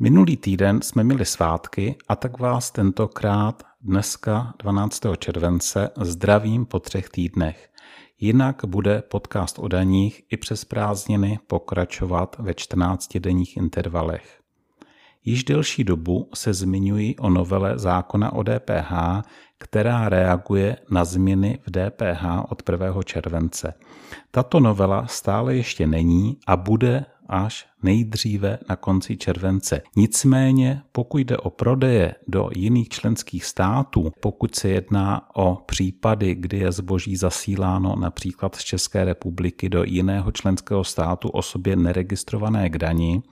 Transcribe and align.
Minulý 0.00 0.36
týden 0.36 0.82
jsme 0.82 1.04
měli 1.04 1.24
svátky 1.24 1.96
a 2.08 2.16
tak 2.16 2.38
vás 2.38 2.70
tentokrát 2.70 3.62
dneska 3.80 4.54
12. 4.58 5.00
července 5.18 5.90
zdravím 6.00 6.66
po 6.66 6.78
třech 6.78 7.08
týdnech. 7.08 7.70
Jinak 8.20 8.64
bude 8.66 9.02
podcast 9.02 9.58
o 9.58 9.68
daních 9.68 10.22
i 10.30 10.36
přes 10.36 10.64
prázdniny 10.64 11.38
pokračovat 11.46 12.36
ve 12.38 12.52
14-denních 12.52 13.56
intervalech. 13.56 14.40
Již 15.24 15.44
delší 15.44 15.84
dobu 15.84 16.28
se 16.34 16.54
zmiňuji 16.54 17.16
o 17.16 17.30
novele 17.30 17.78
zákona 17.78 18.32
o 18.32 18.42
DPH, 18.42 18.92
která 19.58 20.08
reaguje 20.08 20.76
na 20.90 21.04
změny 21.04 21.58
v 21.66 21.70
DPH 21.70 22.24
od 22.48 22.62
1. 22.70 23.02
července. 23.02 23.74
Tato 24.30 24.60
novela 24.60 25.06
stále 25.06 25.56
ještě 25.56 25.86
není 25.86 26.38
a 26.46 26.56
bude 26.56 27.04
až 27.28 27.66
nejdříve 27.82 28.58
na 28.68 28.76
konci 28.76 29.16
července. 29.16 29.82
Nicméně, 29.96 30.82
pokud 30.92 31.18
jde 31.18 31.36
o 31.36 31.50
prodeje 31.50 32.14
do 32.28 32.50
jiných 32.56 32.88
členských 32.88 33.44
států, 33.44 34.12
pokud 34.20 34.54
se 34.54 34.68
jedná 34.68 35.36
o 35.36 35.56
případy, 35.66 36.34
kdy 36.34 36.58
je 36.58 36.72
zboží 36.72 37.16
zasíláno 37.16 37.96
například 37.96 38.54
z 38.54 38.64
České 38.64 39.04
republiky 39.04 39.68
do 39.68 39.84
jiného 39.84 40.32
členského 40.32 40.84
státu 40.84 41.28
osobě 41.28 41.76
neregistrované 41.76 42.70
k 42.70 42.78
dani, 42.78 43.22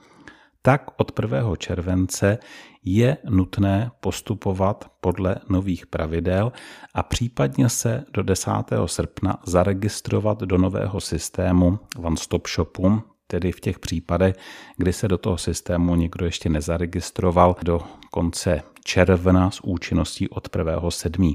tak 0.63 0.91
od 0.97 1.13
1. 1.21 1.57
července 1.57 2.39
je 2.85 3.17
nutné 3.31 3.91
postupovat 4.01 4.91
podle 5.01 5.37
nových 5.49 5.87
pravidel 5.87 6.53
a 6.95 7.03
případně 7.03 7.69
se 7.69 8.05
do 8.13 8.23
10. 8.23 8.51
srpna 8.87 9.39
zaregistrovat 9.47 10.41
do 10.41 10.59
nového 10.59 11.01
systému 11.01 11.79
One 11.99 12.17
Stop 12.17 12.49
Shopu, 12.49 13.03
tedy 13.27 13.53
v 13.53 13.61
těch 13.61 13.79
případech, 13.79 14.37
kdy 14.77 14.93
se 14.93 15.09
do 15.09 15.19
toho 15.19 15.39
systému 15.39 15.95
někdo 15.95 16.25
ještě 16.25 16.49
nezaregistroval 16.49 17.57
do 17.63 17.83
konce 18.11 18.63
června 18.87 19.51
s 19.51 19.61
účinností 19.65 20.29
od 20.29 20.49
1.7. 20.49 21.35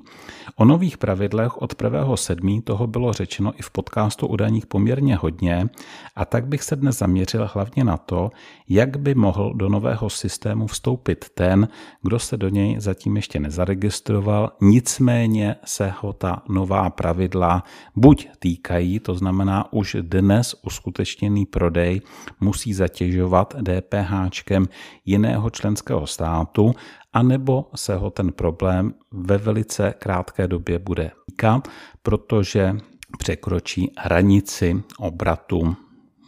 O 0.56 0.66
nových 0.66 0.98
pravidlech 0.98 1.62
od 1.62 1.76
1.7. 1.76 2.62
toho 2.64 2.88
bylo 2.88 3.14
řečeno 3.14 3.54
i 3.60 3.62
v 3.62 3.70
podcastu 3.70 4.28
o 4.28 4.36
daních 4.36 4.66
poměrně 4.66 5.16
hodně 5.16 5.70
a 6.16 6.26
tak 6.26 6.48
bych 6.48 6.64
se 6.64 6.76
dnes 6.76 6.98
zaměřil 6.98 7.50
hlavně 7.54 7.84
na 7.84 7.98
to, 7.98 8.32
jak 8.70 8.98
by 8.98 9.16
mohl 9.16 9.54
do 9.54 9.70
nového 9.70 10.10
systému 10.10 10.68
vstoupit 10.68 11.26
ten, 11.36 11.68
kdo 12.02 12.20
se 12.20 12.38
do 12.38 12.50
něj 12.50 12.76
zatím 12.80 13.16
ještě 13.16 13.40
nezaregistroval, 13.40 14.52
nicméně 14.62 15.56
se 15.66 15.94
ho 16.00 16.14
ta 16.14 16.44
nová 16.50 16.90
pravidla 16.90 17.64
buď 17.96 18.28
týkají, 18.40 19.00
to 19.00 19.16
znamená 19.16 19.74
už 19.74 19.98
dnes 20.02 20.56
uskutečněný 20.64 21.46
prodej 21.46 22.02
musí 22.40 22.74
zatěžovat 22.74 23.56
DPHčkem 23.62 24.68
jiného 25.06 25.50
členského 25.50 26.08
státu, 26.08 26.76
anebo 27.14 27.70
se 27.76 27.96
ho 27.96 28.10
ten 28.10 28.32
problém 28.32 28.94
ve 29.12 29.38
velice 29.38 29.94
krátké 30.00 30.48
době 30.48 30.80
bude 30.80 31.12
týkat, 31.26 31.68
protože 32.04 32.76
překročí 33.18 33.92
hranici 33.98 34.84
obratu 34.98 35.76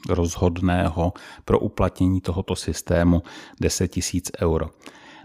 rozhodného 0.10 1.14
pro 1.46 1.60
uplatnění 1.60 2.22
tohoto 2.22 2.56
systému 2.56 3.24
10 3.62 3.92
000 4.14 4.22
euro. 4.42 4.70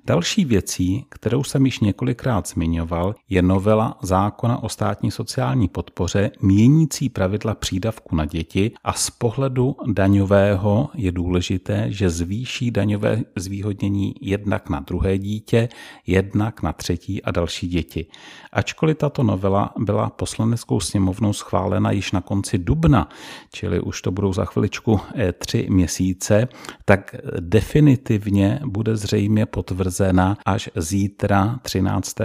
Další 0.05 0.45
věcí, 0.45 1.05
kterou 1.09 1.45
jsem 1.45 1.67
již 1.67 1.81
několikrát 1.81 2.49
zmiňoval, 2.49 3.15
je 3.29 3.43
novela 3.43 3.99
zákona 4.03 4.63
o 4.63 4.69
státní 4.69 5.11
sociální 5.11 5.69
podpoře 5.69 6.31
měnící 6.41 7.09
pravidla 7.09 7.55
přídavku 7.55 8.17
na 8.17 8.25
děti 8.25 8.71
a 8.85 8.93
z 8.93 9.11
pohledu 9.11 9.77
daňového 9.87 10.89
je 10.95 11.13
důležité, 11.13 11.87
že 11.89 12.11
zvýší 12.11 12.71
daňové 12.71 13.23
zvýhodnění 13.37 14.15
jednak 14.21 14.69
na 14.69 14.81
druhé 14.81 15.19
dítě, 15.19 15.69
jednak 16.07 16.63
na 16.63 16.73
třetí 16.73 17.23
a 17.23 17.31
další 17.31 17.69
děti. 17.69 18.07
Ačkoliv 18.53 18.97
tato 18.97 19.23
novela 19.23 19.73
byla 19.79 20.11
poslaneckou 20.11 20.81
sněmovnou 20.81 21.33
schválena 21.33 21.91
již 21.91 22.13
na 22.13 22.21
konci 22.21 22.59
dubna, 22.59 23.09
čili 23.53 23.81
už 23.81 24.03
to 24.03 24.11
budou 24.11 24.33
za 24.33 24.45
chviličku 24.45 25.01
eh, 25.15 25.33
tři 25.33 25.67
měsíce, 25.71 26.49
tak 26.85 27.15
definitivně 27.41 28.61
bude 28.65 28.97
zřejmě 28.97 29.47
potvrzena 29.47 29.88
potvrzena 29.89 30.37
až 30.47 30.71
zítra 30.77 31.59
13. 31.63 32.17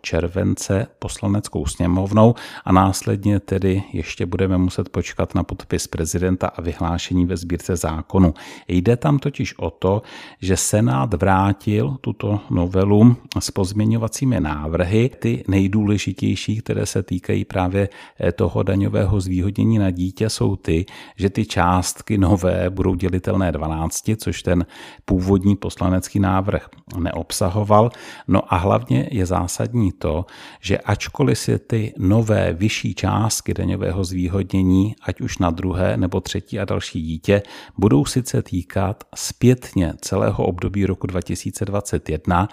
července 0.00 0.86
poslaneckou 0.98 1.66
sněmovnou 1.66 2.34
a 2.64 2.72
následně 2.72 3.40
tedy 3.40 3.82
ještě 3.92 4.26
budeme 4.26 4.58
muset 4.58 4.88
počkat 4.88 5.34
na 5.34 5.42
podpis 5.42 5.86
prezidenta 5.86 6.46
a 6.46 6.60
vyhlášení 6.60 7.26
ve 7.26 7.36
sbírce 7.36 7.76
zákonu. 7.76 8.34
Jde 8.68 8.96
tam 8.96 9.18
totiž 9.18 9.58
o 9.58 9.70
to, 9.70 10.02
že 10.40 10.56
Senát 10.56 11.14
vrátil 11.14 11.96
tuto 12.00 12.40
novelu 12.50 13.16
s 13.38 13.50
pozměňovacími 13.50 14.40
návrhy, 14.40 15.10
ty 15.18 15.44
nejdůležitější, 15.48 16.60
které 16.60 16.86
se 16.86 17.02
týkají 17.02 17.44
právě 17.44 17.88
eh, 18.20 18.32
toho 18.32 18.62
daňového 18.62 19.20
zvýhodnění 19.20 19.78
na 19.78 19.90
dítě, 19.90 20.30
jsou 20.30 20.56
ty, 20.56 20.86
že 21.16 21.30
ty 21.30 21.46
částky 21.46 22.18
nové 22.18 22.70
budou 22.70 22.94
dělitelné 22.94 23.52
12, 23.52 24.10
což 24.16 24.42
ten 24.42 24.66
původní 25.04 25.56
poslanecký 25.56 26.20
návrh 26.20 26.68
neobsahuje 26.98 27.11
obsahoval. 27.12 27.90
No 28.28 28.54
a 28.54 28.56
hlavně 28.56 29.08
je 29.10 29.26
zásadní 29.26 29.92
to, 29.92 30.26
že 30.60 30.78
ačkoliv 30.78 31.38
si 31.38 31.58
ty 31.58 31.94
nové 31.98 32.52
vyšší 32.52 32.94
částky 32.94 33.54
daňového 33.54 34.04
zvýhodnění, 34.04 34.94
ať 35.02 35.20
už 35.20 35.38
na 35.38 35.50
druhé 35.50 35.96
nebo 35.96 36.20
třetí 36.20 36.58
a 36.58 36.64
další 36.64 37.02
dítě, 37.02 37.42
budou 37.78 38.04
sice 38.04 38.42
týkat 38.42 39.04
zpětně 39.14 39.94
celého 40.00 40.44
období 40.44 40.86
roku 40.86 41.06
2021, 41.06 42.48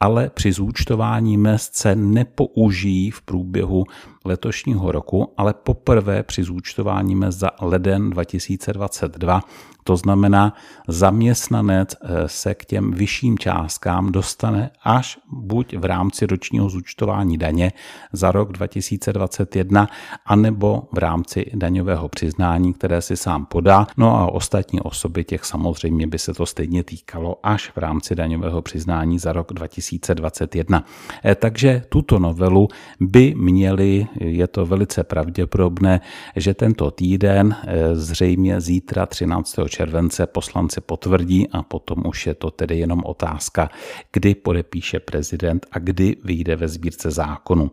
ale 0.00 0.30
při 0.30 0.52
zúčtování 0.52 1.36
mest 1.36 1.74
se 1.74 1.96
nepoužijí 1.96 3.10
v 3.10 3.22
průběhu 3.22 3.84
letošního 4.24 4.92
roku, 4.92 5.34
ale 5.36 5.54
poprvé 5.54 6.22
při 6.22 6.44
zúčtování 6.44 7.14
mest 7.14 7.38
za 7.38 7.50
leden 7.60 8.10
2022 8.10 9.40
to 9.84 9.96
znamená, 9.96 10.54
zaměstnanec 10.88 11.94
eh, 11.94 12.28
se 12.28 12.54
k 12.54 12.64
těm 12.64 12.92
vyšším 12.92 13.38
částkám 13.38 14.12
dostane 14.12 14.70
až 14.82 15.18
buď 15.32 15.76
v 15.76 15.84
rámci 15.84 16.26
ročního 16.26 16.68
zúčtování 16.68 17.38
daně 17.38 17.72
za 18.12 18.32
rok 18.32 18.52
2021, 18.52 19.88
anebo 20.26 20.82
v 20.92 20.98
rámci 20.98 21.50
daňového 21.54 22.08
přiznání, 22.08 22.72
které 22.72 23.02
si 23.02 23.16
sám 23.16 23.46
podá. 23.46 23.86
No 23.96 24.16
a 24.16 24.32
ostatní 24.32 24.80
osoby 24.80 25.24
těch 25.24 25.44
samozřejmě 25.44 26.06
by 26.06 26.18
se 26.18 26.34
to 26.34 26.46
stejně 26.46 26.84
týkalo 26.84 27.36
až 27.42 27.70
v 27.70 27.76
rámci 27.76 28.14
daňového 28.14 28.62
přiznání 28.62 29.18
za 29.18 29.32
rok 29.32 29.52
2021. 29.52 30.84
Eh, 31.24 31.34
takže 31.34 31.82
tuto 31.88 32.18
novelu 32.18 32.68
by 33.00 33.34
měli, 33.36 34.06
je 34.20 34.46
to 34.46 34.66
velice 34.66 35.04
pravděpodobné, 35.04 36.00
že 36.36 36.54
tento 36.54 36.90
týden, 36.90 37.56
eh, 37.64 37.96
zřejmě 37.96 38.60
zítra 38.60 39.06
13 39.06 39.58
července 39.74 40.26
poslanci 40.26 40.80
potvrdí 40.80 41.50
a 41.50 41.66
potom 41.66 42.06
už 42.06 42.26
je 42.26 42.34
to 42.34 42.50
tedy 42.50 42.78
jenom 42.78 43.02
otázka, 43.02 43.70
kdy 44.12 44.34
podepíše 44.34 45.00
prezident 45.02 45.66
a 45.72 45.78
kdy 45.78 46.16
vyjde 46.24 46.56
ve 46.56 46.68
sbírce 46.68 47.10
zákonu. 47.10 47.70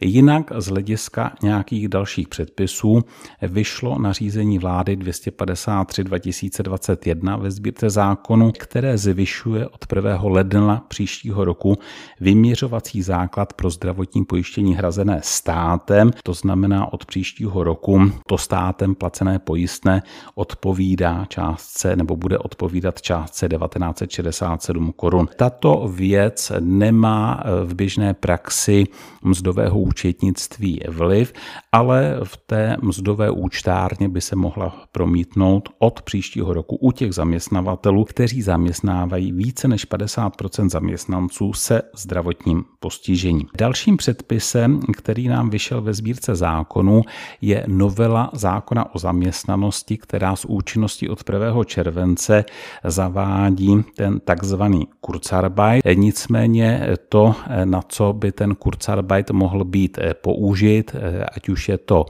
Jinak 0.00 0.52
z 0.58 0.66
hlediska 0.66 1.32
nějakých 1.42 1.88
dalších 1.88 2.28
předpisů 2.28 3.04
vyšlo 3.42 3.98
nařízení 3.98 4.58
vlády 4.58 4.96
253 4.96 6.04
2021 6.04 7.36
ve 7.36 7.50
sbírce 7.50 7.90
zákonu, 7.90 8.52
které 8.58 8.98
zvyšuje 8.98 9.68
od 9.68 9.86
1. 9.96 10.20
ledna 10.22 10.84
příštího 10.88 11.44
roku 11.44 11.78
vyměřovací 12.20 13.02
základ 13.02 13.52
pro 13.52 13.70
zdravotní 13.70 14.24
pojištění 14.24 14.74
hrazené 14.74 15.20
státem, 15.24 16.10
to 16.22 16.34
znamená 16.34 16.92
od 16.92 17.06
příštího 17.06 17.64
roku 17.64 18.00
to 18.26 18.38
státem 18.38 18.94
placené 18.94 19.38
pojistné 19.38 20.02
odpovídá 20.34 21.24
částce 21.28 21.96
nebo 21.96 22.16
bude 22.16 22.38
odpovídat 22.38 23.02
částce 23.02 23.48
1967 23.48 24.92
korun. 24.96 25.28
Tato 25.36 25.90
věc 25.94 26.52
nemá 26.60 27.44
v 27.64 27.74
běžné 27.74 28.14
praxi 28.14 28.84
mzdového 29.22 29.87
účetnictví 29.88 30.80
vliv, 30.88 31.32
ale 31.72 32.20
v 32.24 32.36
té 32.36 32.76
mzdové 32.82 33.30
účtárně 33.30 34.08
by 34.08 34.20
se 34.20 34.36
mohla 34.36 34.84
promítnout 34.92 35.68
od 35.78 36.02
příštího 36.02 36.52
roku 36.52 36.76
u 36.76 36.92
těch 36.92 37.12
zaměstnavatelů, 37.12 38.04
kteří 38.04 38.42
zaměstnávají 38.42 39.32
více 39.32 39.68
než 39.68 39.90
50% 39.90 40.68
zaměstnanců 40.68 41.52
se 41.52 41.82
zdravotním 41.96 42.64
postižením. 42.80 43.46
Dalším 43.58 43.96
předpisem, 43.96 44.80
který 44.96 45.28
nám 45.28 45.50
vyšel 45.50 45.82
ve 45.82 45.94
sbírce 45.94 46.34
zákonu, 46.34 47.02
je 47.40 47.64
novela 47.66 48.30
zákona 48.32 48.94
o 48.94 48.98
zaměstnanosti, 48.98 49.96
která 49.96 50.36
s 50.36 50.44
účinností 50.44 51.08
od 51.08 51.22
1. 51.32 51.64
července 51.64 52.44
zavádí 52.84 53.84
ten 53.96 54.20
takzvaný 54.20 54.86
Kurzarbeit. 55.00 55.84
Nicméně 55.94 56.96
to, 57.08 57.34
na 57.64 57.82
co 57.88 58.12
by 58.12 58.32
ten 58.32 58.54
Kurzarbeit 58.54 59.30
mohl 59.30 59.64
být 59.64 59.77
být 59.78 59.98
použit, 60.12 60.96
ať 61.36 61.48
už 61.48 61.68
je 61.68 61.78
to 61.78 62.06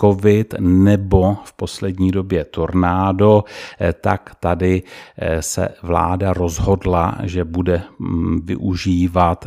COVID 0.00 0.54
nebo 0.58 1.36
v 1.44 1.52
poslední 1.52 2.10
době 2.10 2.44
tornádo, 2.44 3.44
tak 4.00 4.34
tady 4.40 4.82
se 5.40 5.68
vláda 5.82 6.32
rozhodla, 6.32 7.18
že 7.22 7.44
bude 7.44 7.82
mm, 7.98 8.40
využívat, 8.44 9.46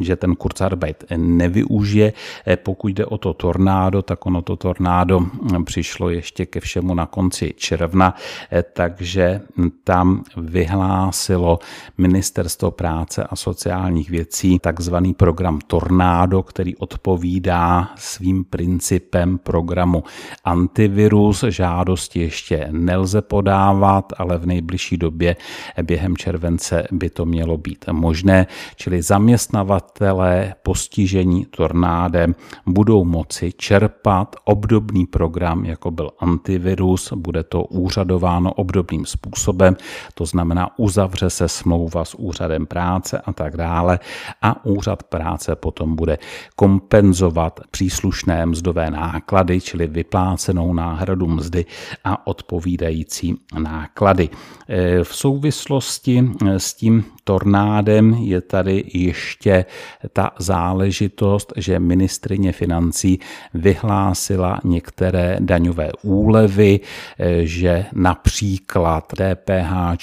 že 0.00 0.16
ten 0.16 0.36
Kurzarbeit 0.36 1.04
nevyužije. 1.16 2.12
Pokud 2.62 2.88
jde 2.88 3.06
o 3.06 3.18
to 3.18 3.32
tornádo, 3.32 4.02
tak 4.02 4.26
ono 4.26 4.42
to 4.42 4.56
tornádo 4.56 5.20
mm, 5.20 5.64
přišlo 5.64 6.10
ještě 6.10 6.46
ke 6.46 6.60
všemu 6.60 6.94
na 6.94 7.06
konci 7.06 7.54
června, 7.56 8.14
takže 8.72 9.40
tam 9.84 10.24
vyhlásilo 10.36 11.58
Ministerstvo 11.98 12.70
práce 12.70 13.24
a 13.24 13.36
sociálních 13.36 14.10
věcí 14.10 14.58
takzvaný 14.58 15.14
program 15.14 15.58
Tornádo, 15.66 16.42
který 16.42 16.76
odpovídá 16.90 17.90
svým 17.96 18.44
principem 18.44 19.38
programu 19.38 20.04
antivirus. 20.44 21.44
Žádosti 21.48 22.20
ještě 22.20 22.68
nelze 22.70 23.22
podávat, 23.22 24.12
ale 24.18 24.38
v 24.38 24.46
nejbližší 24.46 24.96
době 24.96 25.36
během 25.82 26.16
července 26.16 26.86
by 26.92 27.10
to 27.10 27.26
mělo 27.26 27.56
být 27.56 27.84
možné, 27.92 28.46
čili 28.76 29.02
zaměstnavatelé 29.02 30.54
postižení 30.62 31.46
tornádem 31.46 32.34
budou 32.66 33.04
moci 33.04 33.52
čerpat 33.52 34.36
obdobný 34.44 35.06
program, 35.06 35.64
jako 35.64 35.90
byl 35.90 36.10
antivirus, 36.18 37.12
bude 37.12 37.42
to 37.42 37.64
úřadováno 37.64 38.52
obdobným 38.52 39.06
způsobem, 39.06 39.76
to 40.14 40.26
znamená 40.26 40.78
uzavře 40.78 41.30
se 41.30 41.48
smlouva 41.48 42.04
s 42.04 42.14
úřadem 42.14 42.66
práce 42.66 43.18
a 43.18 43.32
tak 43.32 43.56
dále 43.56 43.98
a 44.42 44.64
úřad 44.64 45.02
práce 45.02 45.56
potom 45.56 45.96
bude 45.96 46.18
kompenzovat 46.56 46.79
příslušné 47.70 48.46
mzdové 48.46 48.90
náklady, 48.90 49.60
čili 49.60 49.86
vyplácenou 49.86 50.74
náhradu 50.74 51.26
mzdy 51.26 51.66
a 52.04 52.26
odpovídající 52.26 53.34
náklady. 53.58 54.28
E, 54.68 55.04
v 55.04 55.14
souvislosti 55.14 56.30
s 56.56 56.74
tím 56.74 57.04
tornádem 57.24 58.14
je 58.14 58.40
tady 58.40 58.84
ještě 58.94 59.64
ta 60.12 60.30
záležitočnost, 60.38 61.52
že 61.56 61.78
ministrině 61.78 62.52
financí 62.52 63.18
vyhlásila 63.54 64.60
některé 64.64 65.36
daňové 65.40 65.90
úlevy, 66.02 66.80
e, 67.18 67.46
že 67.46 67.84
například 67.92 69.12
DPH 69.12 69.96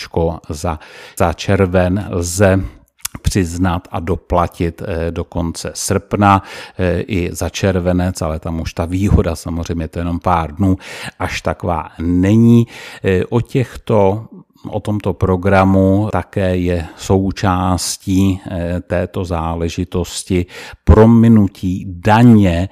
za, 0.49 0.79
za 1.17 1.33
červen 1.33 2.07
lze 2.09 2.76
přiznat 3.21 3.87
a 3.91 3.99
doplatit 3.99 4.81
eh, 4.81 5.11
do 5.11 5.23
konce 5.23 5.71
srpna 5.73 6.43
eh, 6.77 7.01
i 7.01 7.29
za 7.31 7.49
červenec, 7.49 8.21
ale 8.21 8.39
tam 8.39 8.59
už 8.59 8.73
ta 8.73 8.85
výhoda 8.85 9.35
samozřejmě 9.35 9.87
to 9.87 9.99
jenom 9.99 10.19
pár 10.19 10.55
dnů, 10.55 10.77
až 11.19 11.41
taková 11.41 11.89
není. 11.99 12.67
Eh, 13.03 13.25
o 13.25 13.41
těchto 13.41 14.25
o 14.69 14.79
tomto 14.79 15.13
programu 15.13 16.09
také 16.11 16.57
je 16.57 16.87
součástí 16.97 18.41
této 18.87 19.25
záležitosti 19.25 20.45
prominutí 20.83 21.85
daně, 21.87 22.69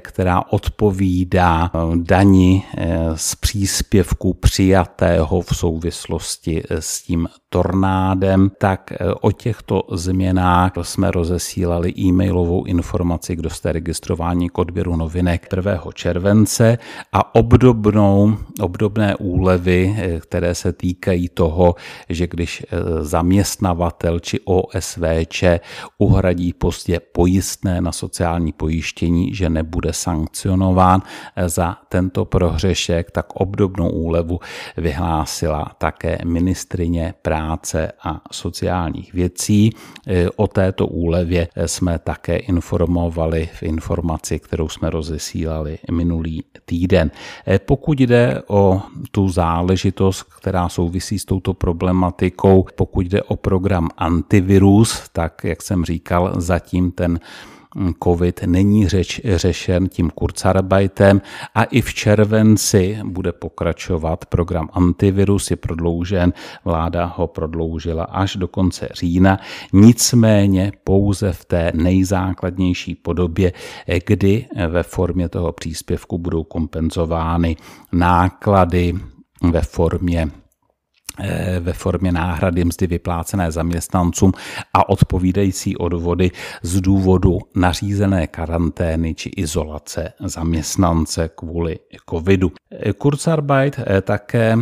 která 0.00 0.42
odpovídá 0.50 1.70
dani 1.94 2.62
z 3.14 3.34
příspěvku 3.34 4.34
přijatého 4.34 5.40
v 5.40 5.56
souvislosti 5.56 6.62
s 6.70 7.02
tím 7.02 7.28
tornádem, 7.48 8.50
tak 8.58 8.92
eh, 8.92 9.14
o 9.20 9.32
těchto 9.32 9.82
změnách 9.92 10.72
jsme 10.82 11.10
rozesílali 11.10 11.94
e-mailovou 11.98 12.64
informaci, 12.64 13.36
kdo 13.36 13.50
jste 13.50 13.72
registrování 13.72 14.48
k 14.48 14.58
odběru 14.58 14.96
novinek 14.96 15.46
1. 15.56 15.80
července 15.94 16.78
a 17.12 17.34
obdobnou, 17.34 18.36
obdobné 18.60 19.16
úlevy, 19.16 19.96
eh, 19.98 20.20
které 20.20 20.54
se 20.54 20.72
týkají 20.72 21.28
toho, 21.28 21.74
že 22.08 22.26
když 22.26 22.62
eh, 22.62 23.04
zaměstnavatel 23.04 24.20
či 24.20 24.40
OSVČ 24.44 25.44
uhradí 25.98 26.52
pozdě 26.52 27.00
pojistné 27.00 27.80
na 27.80 27.92
sociální 27.92 28.52
pojištění, 28.52 29.34
že 29.34 29.50
nebude 29.50 29.92
sankcionován 29.92 31.02
za 31.46 31.76
tento 31.88 32.24
prohřešek, 32.24 33.10
tak 33.10 33.26
obdobnou 33.34 33.90
úlevu 33.90 34.40
vyhlásila 34.76 35.72
také 35.78 36.18
ministrině 36.24 37.14
práce 37.22 37.35
práce 37.36 37.92
a 38.02 38.20
sociálních 38.32 39.12
věcí. 39.12 39.70
E, 40.06 40.30
o 40.36 40.46
této 40.46 40.86
úlevě 40.86 41.48
jsme 41.66 41.98
také 41.98 42.36
informovali 42.36 43.48
v 43.54 43.62
informaci, 43.62 44.38
kterou 44.38 44.68
jsme 44.68 44.90
rozesílali 44.90 45.78
minulý 45.90 46.44
týden. 46.64 47.10
E, 47.48 47.58
pokud 47.58 48.00
jde 48.00 48.42
o 48.46 48.82
tu 49.10 49.28
záležitost, 49.28 50.22
která 50.22 50.68
souvisí 50.68 51.18
s 51.18 51.24
touto 51.24 51.54
problematikou, 51.54 52.66
pokud 52.76 53.06
jde 53.06 53.22
o 53.22 53.36
program 53.36 53.88
antivirus, 53.98 55.08
tak 55.12 55.44
jak 55.44 55.62
jsem 55.62 55.84
říkal, 55.84 56.32
zatím 56.36 56.90
ten 56.90 57.20
COVID 58.02 58.42
není 58.42 58.88
řeč, 58.88 59.20
řešen 59.24 59.88
tím 59.88 60.10
Kurzarbeitem 60.10 61.22
a 61.54 61.64
i 61.64 61.80
v 61.80 61.94
červenci 61.94 62.98
bude 63.04 63.32
pokračovat 63.32 64.26
program 64.26 64.68
antivirus, 64.72 65.50
je 65.50 65.56
prodloužen, 65.56 66.32
vláda 66.64 67.04
ho 67.04 67.26
prodloužila 67.26 68.04
až 68.04 68.36
do 68.36 68.48
konce 68.48 68.88
října, 68.94 69.38
nicméně 69.72 70.72
pouze 70.84 71.32
v 71.32 71.44
té 71.44 71.72
nejzákladnější 71.74 72.94
podobě, 72.94 73.52
kdy 74.06 74.46
ve 74.68 74.82
formě 74.82 75.28
toho 75.28 75.52
příspěvku 75.52 76.18
budou 76.18 76.44
kompenzovány 76.44 77.56
náklady 77.92 78.94
ve 79.42 79.62
formě 79.62 80.30
ve 81.60 81.72
formě 81.72 82.12
náhrady 82.12 82.64
mzdy 82.64 82.86
vyplácené 82.86 83.52
zaměstnancům 83.52 84.32
a 84.74 84.88
odpovídající 84.88 85.76
odvody 85.76 86.30
z 86.62 86.80
důvodu 86.80 87.38
nařízené 87.54 88.26
karantény 88.26 89.14
či 89.14 89.28
izolace 89.28 90.12
zaměstnance 90.20 91.30
kvůli 91.34 91.78
covidu. 92.10 92.52
Eh, 92.70 92.92
Kurzarbeit 92.92 93.80
eh, 93.86 94.00
také 94.00 94.56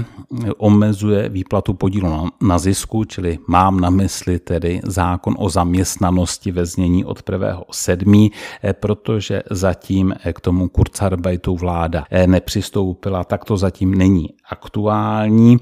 omezuje 0.57 1.29
výplatu 1.29 1.75
podílu 1.75 2.29
na 2.43 2.59
zisku, 2.59 3.05
čili 3.05 3.39
mám 3.49 3.81
na 3.81 3.91
mysli 3.91 4.39
tedy 4.39 4.81
zákon 4.85 5.35
o 5.39 5.49
zaměstnanosti 5.49 6.53
ve 6.53 6.67
znění 6.67 7.05
od 7.05 7.31
1.7., 7.31 8.31
protože 8.73 9.43
zatím 9.51 10.15
k 10.33 10.41
tomu 10.41 10.69
Kurzarbeitu 10.69 11.57
vláda 11.57 12.05
nepřistoupila, 12.27 13.25
tak 13.25 13.45
to 13.45 13.57
zatím 13.57 13.95
není 13.95 14.29
aktuální. 14.51 15.59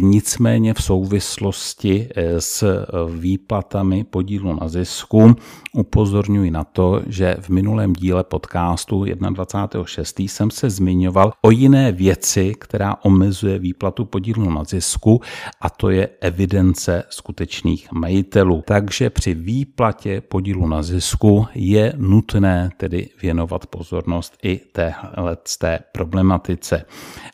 Nic 0.00 0.26
Nicméně 0.26 0.74
v 0.74 0.82
souvislosti 0.82 2.08
eh, 2.14 2.40
s 2.40 2.62
eh, 2.62 2.86
výplatami 3.18 4.04
podílu 4.04 4.58
na 4.60 4.68
zisku 4.68 5.36
upozorňuji 5.76 6.50
na 6.50 6.64
to, 6.64 7.02
že 7.06 7.36
v 7.40 7.48
minulém 7.48 7.92
díle 7.92 8.24
podcastu 8.24 9.04
21.6. 9.04 10.28
jsem 10.28 10.50
se 10.50 10.70
zmiňoval 10.70 11.32
o 11.42 11.50
jiné 11.50 11.92
věci, 11.92 12.54
která 12.58 12.96
omezuje 13.02 13.58
výplatu 13.58 14.04
podílu 14.04 14.50
na 14.50 14.64
zisku 14.64 15.20
a 15.60 15.70
to 15.70 15.90
je 15.90 16.08
evidence 16.20 17.04
skutečných 17.10 17.92
majitelů. 17.92 18.62
Takže 18.66 19.10
při 19.10 19.34
výplatě 19.34 20.20
podílu 20.20 20.68
na 20.68 20.82
zisku 20.82 21.46
je 21.54 21.92
nutné 21.96 22.70
tedy 22.76 23.08
věnovat 23.22 23.66
pozornost 23.66 24.36
i 24.42 24.60
téhle 24.72 25.36
té 25.58 25.78
problematice. 25.92 26.84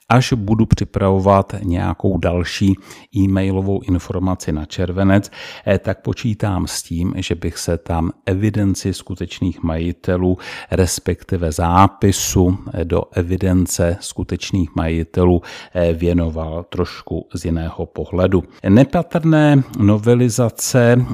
Až 0.08 0.32
budu 0.32 0.66
připravovat 0.66 1.54
nějakou 1.62 2.18
další 2.18 2.75
e-mailovou 3.16 3.80
informaci 3.82 4.52
na 4.52 4.64
červenec, 4.64 5.30
eh, 5.66 5.78
tak 5.78 6.02
počítám 6.02 6.66
s 6.66 6.82
tím, 6.82 7.14
že 7.16 7.34
bych 7.34 7.58
se 7.58 7.78
tam 7.78 8.11
evidenci 8.32 8.94
skutečných 8.94 9.62
majitelů, 9.62 10.38
respektive 10.70 11.52
zápisu 11.52 12.58
eh, 12.72 12.84
do 12.84 13.02
evidence 13.12 13.96
skutečných 14.00 14.74
majitelů 14.74 15.42
eh, 15.74 15.92
věnoval 15.92 16.64
trošku 16.68 17.26
z 17.34 17.44
jiného 17.44 17.86
pohledu. 17.86 18.44
Nepatrné 18.68 19.62
novelizace 19.78 21.04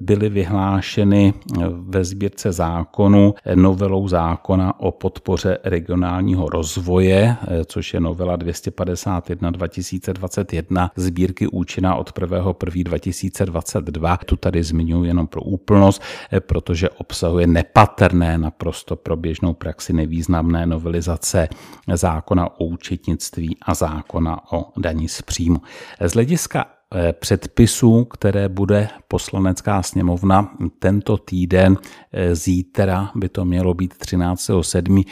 byly 0.00 0.28
vyhlášeny 0.28 1.34
ve 1.70 2.04
sbírce 2.04 2.52
zákonu 2.52 3.34
novelou 3.54 4.08
zákona 4.08 4.80
o 4.80 4.92
podpoře 4.92 5.58
regionálního 5.64 6.48
rozvoje, 6.48 7.36
což 7.66 7.94
je 7.94 8.00
novela 8.00 8.36
251 8.36 9.50
2021 9.50 10.90
sbírky 10.96 11.46
účinná 11.46 11.94
od 11.94 12.12
1.1.2022. 12.12 14.18
Tu 14.26 14.36
tady 14.36 14.62
zmiňuji 14.62 15.04
jenom 15.04 15.26
pro 15.26 15.42
úplnost, 15.42 16.02
eh, 16.32 16.40
protože 16.66 16.90
obsahuje 16.90 17.46
nepatrné 17.46 18.38
naprosto 18.38 18.96
pro 18.96 19.16
běžnou 19.16 19.54
praxi 19.54 19.92
nevýznamné 19.92 20.66
novelizace 20.66 21.48
zákona 21.94 22.60
o 22.60 22.64
účetnictví 22.64 23.56
a 23.62 23.74
zákona 23.74 24.52
o 24.52 24.72
daní 24.76 25.08
z 25.08 25.22
příjmu. 25.22 25.62
Z 26.00 26.12
hlediska 26.12 26.75
předpisů, 27.12 28.04
které 28.04 28.48
bude 28.48 28.88
poslanecká 29.08 29.82
sněmovna 29.82 30.56
tento 30.78 31.16
týden, 31.16 31.76
eh, 32.12 32.34
zítra 32.34 33.10
by 33.14 33.28
to 33.28 33.44
mělo 33.44 33.74
být 33.74 33.94
13.7. 33.94 35.04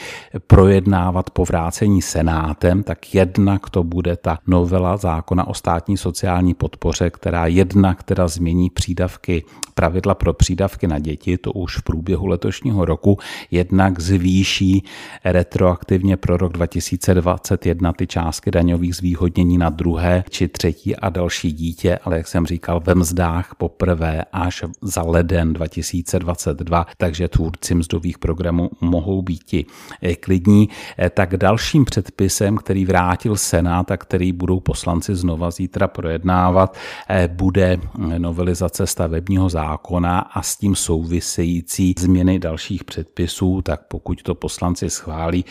projednávat 0.47 1.31
po 1.31 1.45
vrácení 1.45 2.03
senátem, 2.03 2.83
tak 2.83 3.15
jednak 3.15 3.71
to 3.71 3.85
bude 3.85 4.17
ta 4.17 4.39
novela 4.47 4.97
zákona 4.97 5.47
o 5.47 5.55
státní 5.55 5.97
sociální 5.97 6.55
podpoře, 6.55 7.11
která 7.11 7.47
jednak 7.47 8.03
teda 8.03 8.29
změní 8.29 8.71
přídavky, 8.71 9.45
pravidla 9.75 10.15
pro 10.15 10.33
přídavky 10.33 10.87
na 10.87 10.99
děti, 10.99 11.39
to 11.39 11.53
už 11.53 11.79
v 11.79 11.83
průběhu 11.83 12.27
letošního 12.27 12.85
roku, 12.85 13.19
jednak 13.51 14.01
zvýší 14.01 14.85
retroaktivně 15.25 16.17
pro 16.17 16.37
rok 16.37 16.53
2021 16.53 17.93
ty 17.93 18.07
částky 18.07 18.51
daňových 18.51 18.97
zvýhodnění 18.97 19.59
na 19.59 19.71
druhé 19.71 20.25
či 20.31 20.49
třetí 20.49 20.97
a 20.97 21.09
další 21.09 21.53
dítě, 21.53 21.64
ale 22.05 22.17
jak 22.17 22.29
jsem 22.29 22.47
říkal, 22.47 22.81
ve 22.81 22.95
mzdách 22.95 23.55
poprvé 23.55 24.25
až 24.33 24.65
za 24.83 25.03
leden 25.03 25.53
2022, 25.53 26.87
takže 26.97 27.29
tvůrci 27.29 27.75
mzdových 27.75 28.19
programů 28.19 28.71
mohou 28.81 29.23
být 29.23 29.55
eh, 30.03 30.15
klidní. 30.15 30.69
Eh, 30.99 31.11
tak 31.11 31.37
dalším 31.37 31.85
předpisem, 31.85 32.57
který 32.57 32.85
vrátil 32.85 33.37
Senát 33.37 33.91
a 33.91 33.97
který 33.97 34.33
budou 34.33 34.61
poslanci 34.61 35.15
znova 35.15 35.51
zítra 35.51 35.89
projednávat, 35.89 36.77
eh, 37.09 37.29
bude 37.29 37.79
novelizace 38.19 38.87
stavebního 38.87 39.49
zákona 39.49 40.19
a 40.19 40.43
s 40.43 40.57
tím 40.57 40.75
související 40.75 41.95
změny 41.99 42.39
dalších 42.39 42.85
předpisů, 42.85 43.63
tak 43.63 43.81
pokud 43.89 44.23
to 44.23 44.35
poslanci 44.35 44.91
schválí, 44.91 45.45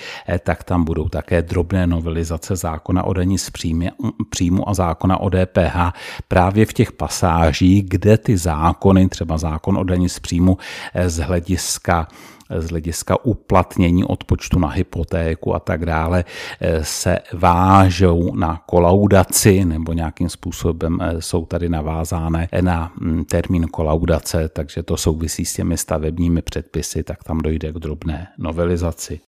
tak 0.43 0.63
tam 0.63 0.84
budou 0.84 1.10
také 1.10 1.41
drobné 1.41 1.88
novelizace 1.88 2.55
zákona 2.55 3.03
o 3.03 3.13
daní 3.13 3.38
z 3.38 3.50
příjmu 4.29 4.70
a 4.70 4.74
zákona 4.74 5.17
o 5.17 5.29
DPH 5.29 5.93
právě 6.28 6.66
v 6.66 6.74
těch 6.74 6.92
pasážích, 6.92 7.84
kde 7.90 8.18
ty 8.18 8.38
zákony, 8.38 9.10
třeba 9.10 9.38
zákon 9.38 9.78
o 9.78 9.84
daní 9.84 10.10
z 10.10 10.20
příjmu 10.20 10.58
eh, 10.94 11.10
z 11.10 11.18
hlediska 11.18 12.08
z 12.60 12.70
hlediska 12.70 13.26
uplatnění 13.26 14.04
odpočtu 14.04 14.60
na 14.60 14.68
hypotéku 14.68 15.56
a 15.56 15.60
tak 15.60 15.86
dále 15.86 16.26
eh, 16.62 16.84
se 16.84 17.20
vážou 17.34 18.36
na 18.36 18.62
kolaudaci 18.66 19.66
nebo 19.66 19.94
nějakým 19.94 20.30
způsobem 20.30 20.98
eh, 21.02 21.22
jsou 21.22 21.46
tady 21.46 21.70
navázány 21.70 22.48
na 22.62 22.92
mm, 23.00 23.26
termín 23.26 23.68
kolaudace, 23.68 24.50
takže 24.50 24.84
to 24.84 24.98
souvisí 24.98 25.46
s 25.46 25.54
těmi 25.54 25.78
stavebními 25.78 26.42
předpisy, 26.42 27.04
tak 27.04 27.24
tam 27.24 27.38
dojde 27.38 27.72
k 27.72 27.76
drobné 27.76 28.28
novelizaci. 28.38 29.20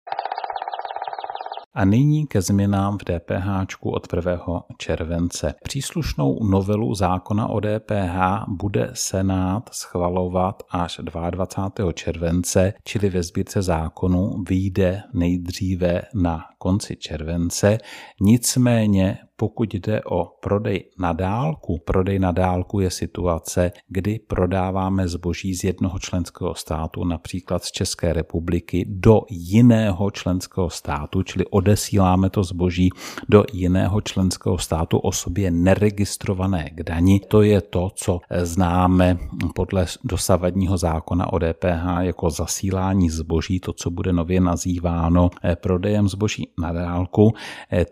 A 1.75 1.85
nyní 1.85 2.26
ke 2.26 2.43
změnám 2.43 2.99
v 2.99 3.04
DPH 3.04 3.76
od 3.83 4.12
1. 4.12 4.38
července. 4.78 5.54
Příslušnou 5.62 6.45
novelu 6.45 6.95
zákona 6.95 7.49
o 7.49 7.61
DPH 7.61 8.49
bude 8.49 8.90
Senát 8.93 9.71
schvalovat 9.73 10.62
až 10.71 11.00
22. 11.02 11.93
července, 11.93 12.73
čili 12.85 13.11
ve 13.11 13.23
sbírce 13.23 13.62
zákonu 13.62 14.45
vyjde 14.49 15.02
nejdříve 15.12 16.02
na 16.14 16.45
konci 16.64 16.97
července. 16.97 17.78
Nicméně 18.21 19.18
pokud 19.37 19.75
jde 19.75 20.02
o 20.02 20.25
prodej 20.40 20.85
na 20.99 21.12
dálku, 21.12 21.78
prodej 21.85 22.18
na 22.18 22.33
dálku 22.33 22.80
je 22.80 22.90
situace, 22.90 23.73
kdy 23.88 24.18
prodáváme 24.18 25.09
zboží 25.09 25.54
z 25.54 25.64
jednoho 25.64 25.99
členského 25.99 26.54
státu, 26.54 27.04
například 27.04 27.64
z 27.64 27.71
České 27.71 28.12
republiky, 28.12 28.87
do 28.88 29.23
jiného 29.30 30.11
členského 30.11 30.71
státu, 30.71 31.23
čili 31.23 31.44
odesíláme 31.50 32.30
to 32.30 32.44
zboží 32.44 32.90
do 33.28 33.44
jiného 33.52 34.00
členského 34.00 34.59
státu 34.59 34.99
osobě 34.99 35.50
neregistrované 35.50 36.71
k 36.71 36.83
dani. 36.83 37.21
To 37.28 37.42
je 37.42 37.61
to, 37.61 37.90
co 37.94 38.21
známe 38.30 39.18
podle 39.54 39.87
dosavadního 40.04 40.78
zákona 40.78 41.33
o 41.33 41.38
DPH 41.38 41.87
jako 42.00 42.30
zasílání 42.30 43.11
zboží, 43.11 43.61
to, 43.61 43.73
co 43.73 43.90
bude 43.90 44.12
nově 44.12 44.40
nazýváno 44.40 45.30
prodejem 45.61 46.09
zboží 46.09 46.53
na 46.58 46.73
dálku, 46.73 47.32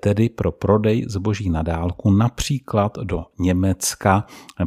tedy 0.00 0.28
pro 0.28 0.52
prodej 0.52 1.04
zboží 1.09 1.50
na 1.50 1.62
dálku, 1.62 2.11
například 2.11 2.99
do 2.99 3.25
Německa, 3.38 4.25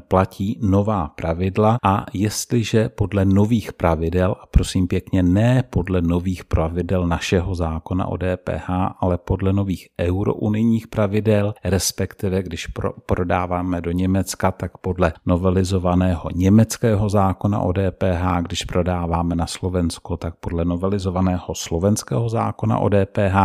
platí 0.07 0.59
nová 0.61 1.07
pravidla 1.07 1.77
a 1.83 2.05
jestliže 2.13 2.89
podle 2.89 3.25
nových 3.25 3.73
pravidel, 3.73 4.35
a 4.41 4.45
prosím 4.45 4.87
pěkně 4.87 5.23
ne 5.23 5.63
podle 5.69 6.01
nových 6.01 6.45
pravidel 6.45 7.07
našeho 7.07 7.55
zákona 7.55 8.07
o 8.07 8.17
DPH, 8.17 8.69
ale 8.99 9.17
podle 9.17 9.53
nových 9.53 9.87
eurounijních 9.99 10.87
pravidel, 10.87 11.53
respektive 11.63 12.43
když 12.43 12.67
pro, 12.67 12.93
prodáváme 13.05 13.81
do 13.81 13.91
Německa, 13.91 14.51
tak 14.51 14.77
podle 14.77 15.13
novelizovaného 15.25 16.29
německého 16.35 17.09
zákona 17.09 17.59
o 17.59 17.73
DPH, 17.73 18.41
když 18.41 18.63
prodáváme 18.63 19.35
na 19.35 19.47
Slovensko, 19.47 20.17
tak 20.17 20.35
podle 20.35 20.65
novelizovaného 20.65 21.55
slovenského 21.55 22.29
zákona 22.29 22.79
o 22.79 22.89
DPH, 22.89 23.35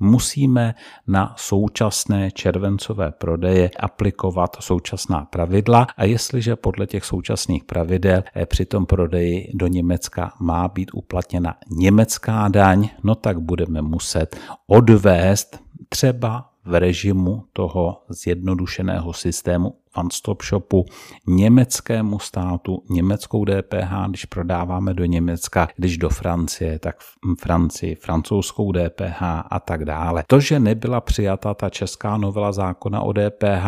musíme 0.00 0.74
na 1.06 1.34
současné 1.38 2.30
červencové 2.30 3.12
prodeje 3.12 3.70
aplikovat 3.80 4.56
současná 4.60 5.24
pravidla. 5.24 5.86
A 5.96 6.04
jestliže 6.04 6.56
podle 6.56 6.86
těch 6.86 7.04
současných 7.04 7.64
pravidel 7.64 8.22
eh, 8.34 8.46
při 8.46 8.64
tom 8.64 8.86
prodeji 8.86 9.50
do 9.54 9.66
Německa 9.66 10.32
má 10.40 10.68
být 10.68 10.90
uplatněna 10.94 11.56
německá 11.70 12.48
daň, 12.48 12.88
no 13.02 13.14
tak 13.14 13.40
budeme 13.40 13.82
muset 13.82 14.36
odvést 14.66 15.60
třeba 15.88 16.48
v 16.64 16.78
režimu 16.80 17.44
toho 17.52 18.02
zjednodušeného 18.08 19.12
systému 19.12 19.74
one-stop 19.96 20.42
shopu 20.42 20.84
německému 21.26 22.18
státu, 22.18 22.82
německou 22.90 23.44
DPH, 23.44 24.08
když 24.08 24.24
prodáváme 24.24 24.94
do 24.94 25.04
Německa, 25.04 25.68
když 25.76 25.98
do 25.98 26.08
Francie, 26.10 26.78
tak 26.78 27.00
v 27.00 27.16
Francii, 27.40 27.94
francouzskou 27.94 28.72
DPH 28.72 29.22
a 29.50 29.60
tak 29.64 29.84
dále. 29.84 30.24
To, 30.26 30.40
že 30.40 30.60
nebyla 30.60 31.00
přijata 31.00 31.54
ta 31.54 31.70
česká 31.70 32.16
novela 32.16 32.52
zákona 32.52 33.00
o 33.00 33.12
DPH, 33.12 33.66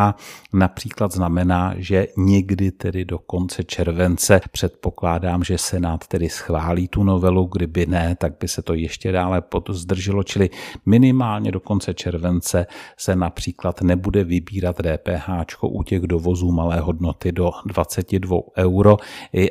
například 0.53 1.13
znamená, 1.13 1.75
že 1.77 2.07
někdy 2.17 2.71
tedy 2.71 3.05
do 3.05 3.19
konce 3.19 3.65
července 3.65 4.41
předpokládám, 4.53 5.45
že 5.45 5.59
Senát 5.59 6.07
tedy 6.07 6.29
schválí 6.29 6.89
tu 6.89 7.05
novelu, 7.05 7.45
kdyby 7.45 7.87
ne, 7.87 8.17
tak 8.21 8.33
by 8.41 8.49
se 8.49 8.63
to 8.63 8.75
ještě 8.75 9.13
dále 9.13 9.41
pozdrželo, 9.41 10.23
čili 10.23 10.51
minimálně 10.87 11.53
do 11.53 11.61
konce 11.61 11.95
července 11.95 12.67
se 12.99 13.17
například 13.17 13.83
nebude 13.83 14.25
vybírat 14.25 14.77
DPH 14.77 15.29
u 15.63 15.83
těch 15.83 16.01
dovozů 16.15 16.53
malé 16.53 16.81
hodnoty 16.81 17.33
do 17.33 17.51
22 17.67 18.39
euro, 18.59 18.97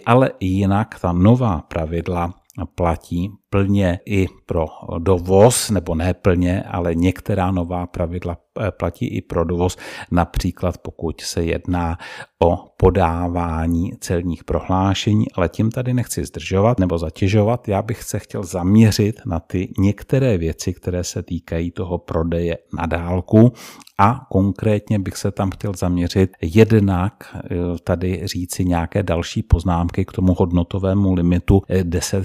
ale 0.06 0.32
jinak 0.40 1.00
ta 1.00 1.12
nová 1.12 1.62
pravidla 1.62 2.34
platí 2.76 3.32
plně 3.54 4.00
i 4.06 4.26
pro 4.46 4.66
dovoz, 5.00 5.70
nebo 5.70 5.96
ne 5.96 6.14
plně, 6.14 6.64
ale 6.64 6.96
některá 6.96 7.52
nová 7.52 7.88
pravidla 7.88 8.38
eh, 8.60 8.72
platí 8.72 9.08
i 9.08 9.22
pro 9.22 9.44
dovoz, 9.44 9.78
například 10.12 10.78
pokud 10.78 11.22
se 11.22 11.44
jedná 11.44 11.98
o 12.44 12.58
podávání 12.78 13.92
celních 14.00 14.44
prohlášení, 14.44 15.26
ale 15.32 15.50
tím 15.50 15.72
tady 15.72 15.94
nechci 15.94 16.26
zdržovat 16.26 16.80
nebo 16.80 16.98
zatěžovat. 16.98 17.68
Já 17.68 17.82
bych 17.82 18.04
se 18.04 18.20
chtěl 18.20 18.44
zaměřit 18.44 19.22
na 19.26 19.40
ty 19.40 19.74
některé 19.80 20.38
věci, 20.38 20.74
které 20.74 21.04
se 21.04 21.24
týkají 21.24 21.72
toho 21.72 21.98
prodeje 21.98 22.58
na 22.78 22.86
dálku 22.86 23.54
a 24.00 24.26
konkrétně 24.30 25.00
bych 25.00 25.18
se 25.18 25.32
tam 25.32 25.52
chtěl 25.52 25.74
zaměřit 25.74 26.32
jednak 26.42 27.14
eh, 27.36 27.56
tady 27.84 28.22
říci 28.24 28.66
nějaké 28.66 29.04
další 29.04 29.44
poznámky 29.44 30.06
k 30.06 30.12
tomu 30.12 30.34
hodnotovému 30.34 31.14
limitu 31.14 31.62
10 31.84 32.18
eh, 32.18 32.20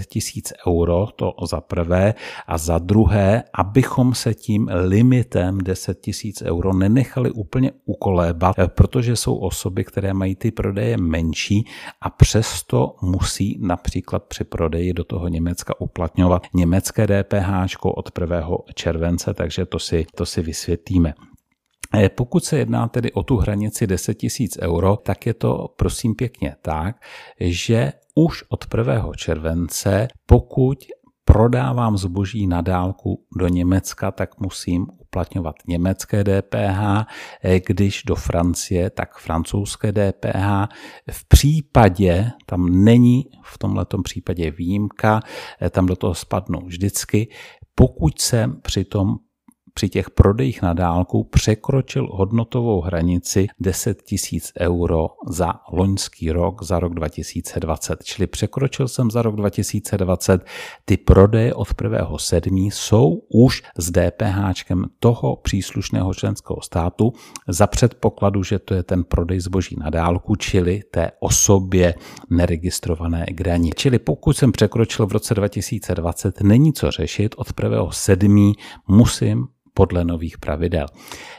000 0.67 0.81
euro, 0.81 1.07
to 1.19 1.35
za 1.51 1.61
prvé, 1.61 2.15
a 2.47 2.59
za 2.59 2.79
druhé, 2.79 3.43
abychom 3.55 4.15
se 4.15 4.35
tím 4.35 4.71
limitem 4.87 5.59
10 5.59 6.01
tisíc 6.01 6.43
euro 6.43 6.73
nenechali 6.73 7.31
úplně 7.31 7.73
ukolébat, 7.85 8.57
protože 8.75 9.17
jsou 9.17 9.37
osoby, 9.37 9.85
které 9.85 10.15
mají 10.15 10.37
ty 10.37 10.51
prodeje 10.51 10.97
menší 10.97 11.65
a 12.01 12.11
přesto 12.11 12.97
musí 13.03 13.59
například 13.61 14.23
při 14.25 14.45
prodeji 14.45 14.93
do 14.93 15.05
toho 15.05 15.29
Německa 15.29 15.81
uplatňovat 15.81 16.43
německé 16.55 17.07
DPH 17.07 17.83
od 17.83 18.19
1. 18.21 18.49
července, 18.75 19.35
takže 19.35 19.67
to 19.67 19.79
si, 19.79 20.07
to 20.15 20.27
si 20.27 20.43
vysvětlíme. 20.43 21.15
Pokud 22.15 22.45
se 22.45 22.59
jedná 22.59 22.89
tedy 22.89 23.13
o 23.13 23.23
tu 23.23 23.37
hranici 23.37 23.87
10 23.87 24.19
000 24.23 24.33
euro, 24.61 24.97
tak 24.97 25.27
je 25.27 25.35
to 25.35 25.75
prosím 25.77 26.15
pěkně 26.15 26.57
tak, 26.63 26.97
že 27.41 27.93
už 28.15 28.45
od 28.49 28.65
1. 28.79 29.11
července, 29.17 30.09
pokud 30.27 30.79
prodávám 31.29 31.97
zboží 31.97 32.47
na 32.47 32.61
dálku 32.61 33.25
do 33.37 33.49
Německa, 33.49 34.11
tak 34.11 34.41
musím 34.41 34.87
uplatňovat 34.99 35.55
německé 35.69 36.25
DPH, 36.25 37.07
když 37.67 38.03
do 38.03 38.15
Francie, 38.15 38.91
tak 38.91 39.19
francouzské 39.19 39.93
DPH. 39.93 40.73
V 41.11 41.29
případě, 41.29 42.31
tam 42.47 42.85
není 42.85 43.25
v 43.45 43.59
tomto 43.59 44.03
případě 44.03 44.51
výjimka, 44.51 45.21
tam 45.71 45.87
do 45.87 45.97
toho 45.97 46.15
spadnou 46.15 46.61
vždycky, 46.67 47.29
pokud 47.75 48.21
jsem 48.21 48.61
přitom 48.63 49.17
při 49.79 49.89
těch 49.89 50.11
prodejích 50.11 50.63
na 50.63 50.73
dálku 50.73 51.25
překročil 51.25 52.09
hodnotovou 52.11 52.81
hranici 52.81 53.47
10 53.61 54.03
tisíc 54.03 54.53
euro 54.61 55.09
za 55.29 55.55
loňský 55.73 56.33
rok, 56.33 56.63
za 56.63 56.79
rok 56.81 56.95
2020. 56.95 58.05
Čili 58.05 58.27
překročil 58.27 58.89
jsem 58.89 59.11
za 59.11 59.23
rok 59.23 59.37
2020. 59.37 60.45
Ty 60.85 60.97
prodeje 60.97 61.55
od 61.55 61.69
1.7. 61.69 62.71
jsou 62.73 63.23
už 63.29 63.63
s 63.79 63.91
DPH 63.91 64.73
toho 64.99 65.37
příslušného 65.37 66.15
členského 66.15 66.61
státu 66.63 67.13
za 67.49 67.67
předpokladu, 67.67 68.43
že 68.43 68.59
to 68.59 68.75
je 68.75 68.83
ten 68.83 69.05
prodej 69.05 69.41
zboží 69.41 69.77
na 69.79 69.91
dálku, 69.91 70.37
čili 70.37 70.83
té 70.91 71.11
osobě 71.21 71.95
neregistrované 72.31 73.27
k 73.27 73.43
daní. 73.43 73.71
Čili 73.77 73.99
pokud 73.99 74.37
jsem 74.37 74.53
překročil 74.53 75.07
v 75.07 75.13
roce 75.13 75.35
2020, 75.35 76.41
není 76.41 76.73
co 76.73 76.91
řešit, 76.91 77.35
od 77.39 77.49
1.7. 77.49 78.53
musím 78.89 79.47
podle 79.79 80.05
nových 80.05 80.39
pravidel. 80.39 80.87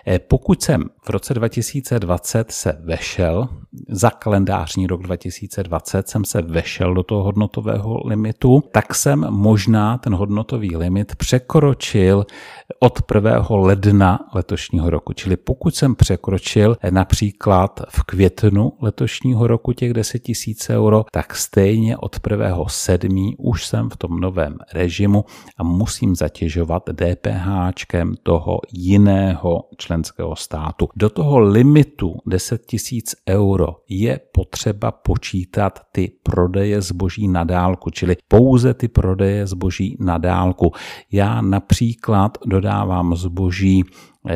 Eh, 0.07 0.19
pokud 0.19 0.63
jsem 0.63 0.83
v 1.03 1.09
roce 1.09 1.33
2020 1.33 2.51
se 2.51 2.77
vešel, 2.83 3.47
za 3.89 4.09
kalendářní 4.09 4.87
rok 4.87 5.01
2020 5.03 6.09
jsem 6.09 6.25
se 6.25 6.41
vešel 6.41 6.93
do 6.93 7.03
toho 7.03 7.23
hodnotového 7.23 8.07
limitu, 8.07 8.63
tak 8.71 8.95
jsem 8.95 9.19
možná 9.29 9.97
ten 9.97 10.15
hodnotový 10.15 10.75
limit 10.75 11.15
překročil 11.15 12.25
od 12.79 12.99
1. 13.15 13.45
ledna 13.49 14.19
letošního 14.33 14.89
roku. 14.89 15.13
Čili 15.13 15.37
pokud 15.37 15.75
jsem 15.75 15.95
překročil 15.95 16.77
například 16.89 17.81
v 17.89 18.03
květnu 18.03 18.73
letošního 18.81 19.47
roku 19.47 19.73
těch 19.73 19.93
10 19.93 20.21
000 20.69 20.79
euro, 20.79 21.05
tak 21.11 21.35
stejně 21.35 21.97
od 21.97 22.19
1. 22.31 22.63
7. 22.67 23.33
už 23.37 23.65
jsem 23.65 23.89
v 23.89 23.97
tom 23.97 24.19
novém 24.19 24.57
režimu 24.73 25.25
a 25.57 25.63
musím 25.63 26.15
zatěžovat 26.15 26.83
DPH 26.93 27.73
toho 28.29 28.59
jiného 28.71 29.63
členského 29.77 30.35
státu. 30.35 30.89
Do 30.95 31.09
toho 31.09 31.39
limitu 31.39 32.13
10 32.25 32.65
tisíc 32.65 33.15
euro 33.29 33.75
je 33.89 34.19
potřeba 34.33 34.91
počítat 34.91 35.79
ty 35.91 36.11
prodeje 36.23 36.81
zboží 36.81 37.27
na 37.27 37.43
dálku, 37.43 37.89
čili 37.89 38.15
pouze 38.27 38.73
ty 38.73 38.87
prodeje 38.87 39.47
zboží 39.47 39.97
na 39.99 40.17
dálku. 40.17 40.71
Já 41.11 41.41
například 41.41 42.37
dodávám 42.45 43.15
zboží 43.15 43.83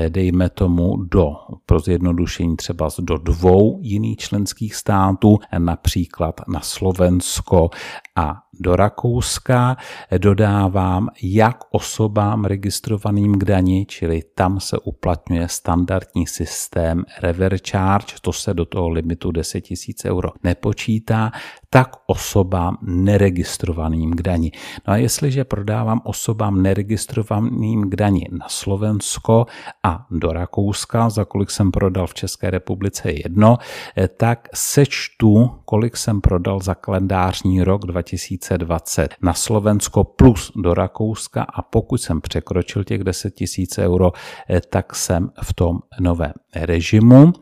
dejme 0.09 0.49
tomu 0.49 0.97
do, 0.97 1.35
pro 1.65 1.79
zjednodušení 1.79 2.55
třeba 2.55 2.89
do 2.99 3.17
dvou 3.17 3.79
jiných 3.81 4.17
členských 4.17 4.75
států, 4.75 5.39
například 5.57 6.41
na 6.47 6.59
Slovensko 6.59 7.69
a 8.15 8.43
do 8.59 8.75
Rakouska, 8.75 9.77
dodávám 10.17 11.09
jak 11.23 11.57
osobám 11.71 12.45
registrovaným 12.45 13.35
k 13.39 13.43
dani, 13.43 13.85
čili 13.89 14.21
tam 14.35 14.59
se 14.59 14.77
uplatňuje 14.77 15.47
standardní 15.47 16.27
systém 16.27 17.05
rever 17.21 17.57
charge, 17.69 18.15
to 18.21 18.33
se 18.33 18.53
do 18.53 18.65
toho 18.65 18.89
limitu 18.89 19.31
10 19.31 19.63
000 20.05 20.15
euro 20.15 20.29
nepočítá, 20.43 21.31
tak 21.69 21.89
osobám 22.05 22.77
neregistrovaným 22.81 24.13
k 24.13 24.21
dani. 24.21 24.51
No 24.87 24.93
a 24.93 24.97
jestliže 24.97 25.43
prodávám 25.43 26.01
osobám 26.03 26.61
neregistrovaným 26.61 27.89
k 27.89 27.95
dani 27.95 28.25
na 28.31 28.45
Slovensko 28.49 29.45
a 29.83 30.05
do 30.11 30.33
Rakouska, 30.33 31.09
za 31.09 31.25
kolik 31.25 31.51
jsem 31.51 31.71
prodal 31.71 32.07
v 32.07 32.13
České 32.13 32.49
republice 32.49 33.11
jedno, 33.11 33.57
eh, 33.97 34.07
tak 34.07 34.49
sečtu, 34.53 35.51
kolik 35.65 35.97
jsem 35.97 36.21
prodal 36.21 36.59
za 36.59 36.75
kalendářní 36.75 37.63
rok 37.63 37.85
2020 37.85 39.15
na 39.21 39.33
Slovensko 39.33 40.03
plus 40.03 40.51
do 40.55 40.73
Rakouska 40.73 41.43
a 41.43 41.61
pokud 41.61 42.01
jsem 42.01 42.21
překročil 42.21 42.83
těch 42.83 43.03
10 43.03 43.33
000 43.77 43.93
euro, 43.93 44.11
eh, 44.49 44.61
tak 44.69 44.95
jsem 44.95 45.29
v 45.43 45.53
tom 45.53 45.79
novém 45.99 46.33
režimu. 46.55 47.33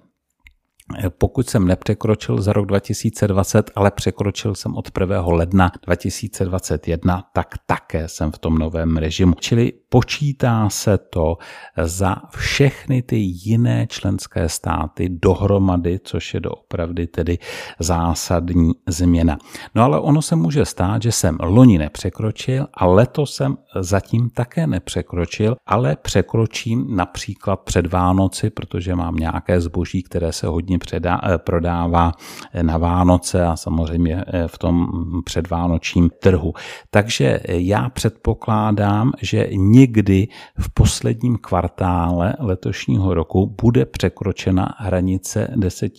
Pokud 1.17 1.49
jsem 1.49 1.67
nepřekročil 1.67 2.41
za 2.41 2.53
rok 2.53 2.65
2020, 2.65 3.71
ale 3.75 3.91
překročil 3.91 4.55
jsem 4.55 4.75
od 4.75 4.89
1. 4.99 5.21
ledna 5.21 5.71
2021, 5.85 7.23
tak 7.33 7.55
také 7.65 8.07
jsem 8.07 8.31
v 8.31 8.37
tom 8.37 8.57
novém 8.57 8.97
režimu. 8.97 9.33
Čili 9.39 9.73
počítá 9.89 10.69
se 10.69 10.97
to 10.97 11.37
za 11.83 12.15
všechny 12.35 13.01
ty 13.01 13.15
jiné 13.15 13.87
členské 13.87 14.49
státy 14.49 15.09
dohromady, 15.09 15.99
což 16.03 16.33
je 16.33 16.39
doopravdy 16.39 17.07
tedy 17.07 17.39
zásadní 17.79 18.71
změna. 18.87 19.37
No 19.75 19.83
ale 19.83 19.99
ono 19.99 20.21
se 20.21 20.35
může 20.35 20.65
stát, 20.65 21.01
že 21.01 21.11
jsem 21.11 21.37
loni 21.41 21.77
nepřekročil 21.77 22.67
a 22.73 22.85
letos 22.85 23.35
jsem 23.35 23.57
zatím 23.79 24.29
také 24.29 24.67
nepřekročil, 24.67 25.55
ale 25.65 25.95
překročím 25.95 26.95
například 26.95 27.59
před 27.59 27.87
Vánoci, 27.93 28.49
protože 28.49 28.95
mám 28.95 29.15
nějaké 29.15 29.61
zboží, 29.61 30.03
které 30.03 30.31
se 30.33 30.47
hodně 30.47 30.79
předá, 30.81 31.21
eh, 31.23 31.37
prodává 31.37 32.11
eh, 32.53 32.63
na 32.63 32.77
Vánoce 32.77 33.45
a 33.45 33.55
samozřejmě 33.55 34.23
eh, 34.27 34.47
v 34.47 34.57
tom 34.57 34.87
předvánočním 35.25 36.09
trhu. 36.19 36.53
Takže 36.89 37.39
já 37.47 37.89
předpokládám, 37.89 39.11
že 39.21 39.47
někdy 39.51 40.27
v 40.57 40.73
posledním 40.73 41.37
kvartále 41.37 42.33
letošního 42.39 43.13
roku 43.13 43.55
bude 43.61 43.85
překročena 43.85 44.75
hranice 44.77 45.53
10 45.55 45.93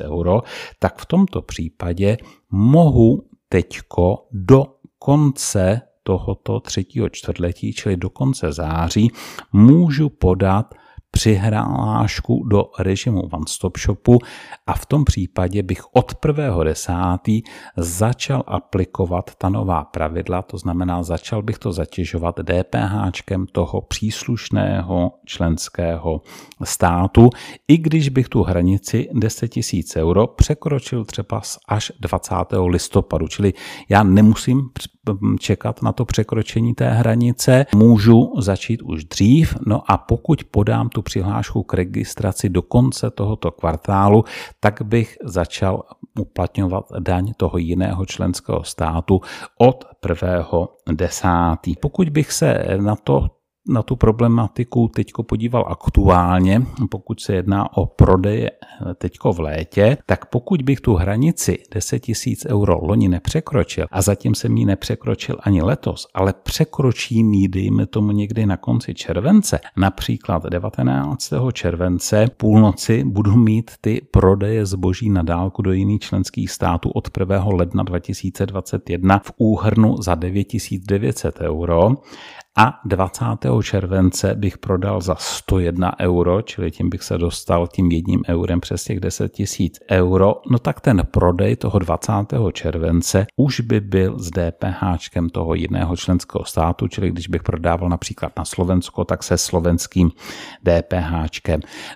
000 0.00 0.12
euro, 0.12 0.42
tak 0.78 0.98
v 0.98 1.06
tomto 1.06 1.42
případě 1.42 2.16
mohu 2.50 3.22
teďko 3.48 4.26
do 4.32 4.64
konce 4.98 5.80
tohoto 6.02 6.60
třetího 6.60 7.08
čtvrtletí, 7.08 7.72
čili 7.72 7.96
do 7.96 8.10
konce 8.10 8.52
září, 8.52 9.10
můžu 9.52 10.08
podat 10.08 10.74
přihlášku 11.18 12.44
do 12.44 12.70
režimu 12.78 13.20
One 13.20 13.44
Stop 13.48 13.78
Shopu 13.78 14.18
a 14.66 14.74
v 14.74 14.86
tom 14.86 15.04
případě 15.04 15.62
bych 15.62 15.82
od 15.92 16.12
1.10. 16.12 17.42
začal 17.76 18.42
aplikovat 18.46 19.30
ta 19.38 19.48
nová 19.48 19.84
pravidla, 19.84 20.42
to 20.42 20.58
znamená 20.58 21.02
začal 21.02 21.42
bych 21.42 21.58
to 21.58 21.72
zatěžovat 21.72 22.34
DPH 22.42 23.22
toho 23.52 23.80
příslušného 23.80 25.12
členského 25.26 26.22
státu, 26.64 27.30
i 27.68 27.78
když 27.78 28.08
bych 28.08 28.28
tu 28.28 28.42
hranici 28.42 29.08
10 29.12 29.50
000 29.56 29.64
euro 29.96 30.26
překročil 30.26 31.04
třeba 31.04 31.42
až 31.68 31.92
20. 32.00 32.34
listopadu, 32.66 33.28
čili 33.28 33.52
já 33.88 34.02
nemusím 34.02 34.60
čekat 35.40 35.82
na 35.82 35.92
to 35.92 36.04
překročení 36.04 36.74
té 36.74 36.90
hranice, 36.90 37.66
můžu 37.74 38.32
začít 38.38 38.82
už 38.82 39.04
dřív, 39.04 39.56
no 39.66 39.82
a 39.90 39.98
pokud 39.98 40.44
podám 40.44 40.88
tu 40.88 41.02
přihlášku 41.02 41.62
k 41.62 41.74
registraci 41.74 42.48
do 42.48 42.62
konce 42.62 43.10
tohoto 43.10 43.50
kvartálu, 43.50 44.24
tak 44.60 44.82
bych 44.82 45.16
začal 45.24 45.82
uplatňovat 46.18 46.84
daň 46.98 47.32
toho 47.36 47.58
jiného 47.58 48.06
členského 48.06 48.64
státu 48.64 49.20
od 49.58 49.84
1.10. 50.04 51.74
Pokud 51.80 52.08
bych 52.08 52.32
se 52.32 52.64
na 52.80 52.96
to 52.96 53.37
na 53.68 53.82
tu 53.82 53.96
problematiku 53.96 54.90
teď 54.94 55.12
podíval 55.22 55.64
aktuálně, 55.68 56.62
pokud 56.90 57.20
se 57.20 57.34
jedná 57.34 57.76
o 57.76 57.86
prodeje 57.86 58.50
teď 58.98 59.18
v 59.32 59.40
létě, 59.40 59.96
tak 60.06 60.26
pokud 60.26 60.62
bych 60.62 60.80
tu 60.80 60.94
hranici 60.94 61.58
10 61.74 61.98
tisíc 61.98 62.46
euro 62.46 62.78
loni 62.82 63.08
nepřekročil 63.08 63.86
a 63.90 64.02
zatím 64.02 64.34
jsem 64.34 64.56
ji 64.56 64.64
nepřekročil 64.64 65.36
ani 65.40 65.62
letos, 65.62 66.06
ale 66.14 66.34
překročím 66.42 67.32
ji, 67.32 67.48
dejme 67.48 67.86
tomu 67.86 68.12
někdy 68.12 68.46
na 68.46 68.56
konci 68.56 68.94
července, 68.94 69.60
například 69.76 70.42
19. 70.42 71.32
července 71.52 72.26
půlnoci 72.36 73.04
budu 73.04 73.36
mít 73.36 73.70
ty 73.80 74.00
prodeje 74.10 74.66
zboží 74.66 75.10
na 75.10 75.22
dálku 75.22 75.62
do 75.62 75.72
jiných 75.72 76.00
členských 76.00 76.50
států 76.50 76.90
od 76.90 77.18
1. 77.18 77.44
ledna 77.44 77.82
2021 77.82 79.18
v 79.18 79.32
úhrnu 79.36 80.02
za 80.02 80.14
9900 80.14 81.40
euro 81.40 81.90
a 82.60 82.80
20. 82.84 83.24
července 83.62 84.34
bych 84.34 84.58
prodal 84.58 85.00
za 85.00 85.14
101 85.14 86.00
euro, 86.00 86.42
čili 86.42 86.70
tím 86.70 86.88
bych 86.90 87.02
se 87.02 87.18
dostal 87.18 87.66
tím 87.66 87.90
jedním 87.92 88.22
eurem 88.28 88.60
přes 88.60 88.84
těch 88.84 89.00
10 89.00 89.32
tisíc 89.32 89.78
euro, 89.90 90.34
no 90.50 90.58
tak 90.58 90.80
ten 90.80 91.02
prodej 91.10 91.56
toho 91.56 91.78
20. 91.78 92.12
července 92.52 93.26
už 93.36 93.60
by 93.60 93.80
byl 93.80 94.18
s 94.18 94.30
DPH 94.30 94.82
toho 95.32 95.54
jiného 95.54 95.96
členského 95.96 96.44
státu, 96.44 96.88
čili 96.88 97.10
když 97.10 97.28
bych 97.28 97.42
prodával 97.42 97.88
například 97.88 98.32
na 98.36 98.44
Slovensko, 98.44 99.04
tak 99.04 99.22
se 99.22 99.38
slovenským 99.38 100.10
DPH. 100.62 101.38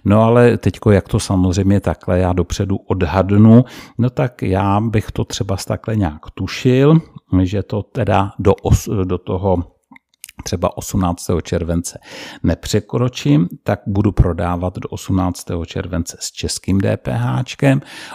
No 0.05 0.23
ale 0.23 0.59
teďko, 0.59 0.91
jak 0.91 1.09
to 1.09 1.21
samozřejmě 1.21 1.81
takhle 1.81 2.19
já 2.19 2.33
dopředu 2.33 2.77
odhadnu, 2.77 3.65
no 3.99 4.11
tak 4.11 4.43
já 4.43 4.81
bych 4.81 5.11
to 5.11 5.25
třeba 5.25 5.57
takhle 5.67 5.97
nějak 5.97 6.31
tušil, 6.35 7.01
že 7.43 7.63
to 7.63 7.83
teda 7.83 8.33
do, 8.39 8.55
os, 8.55 8.89
do 9.05 9.19
toho 9.19 9.72
třeba 10.45 10.77
18. 10.77 11.31
července 11.43 11.99
nepřekročím, 12.43 13.49
tak 13.63 13.81
budu 13.87 14.13
prodávat 14.13 14.79
do 14.79 14.89
18. 14.89 15.47
července 15.67 16.17
s 16.21 16.33
českým 16.33 16.81
DPH. 16.81 17.45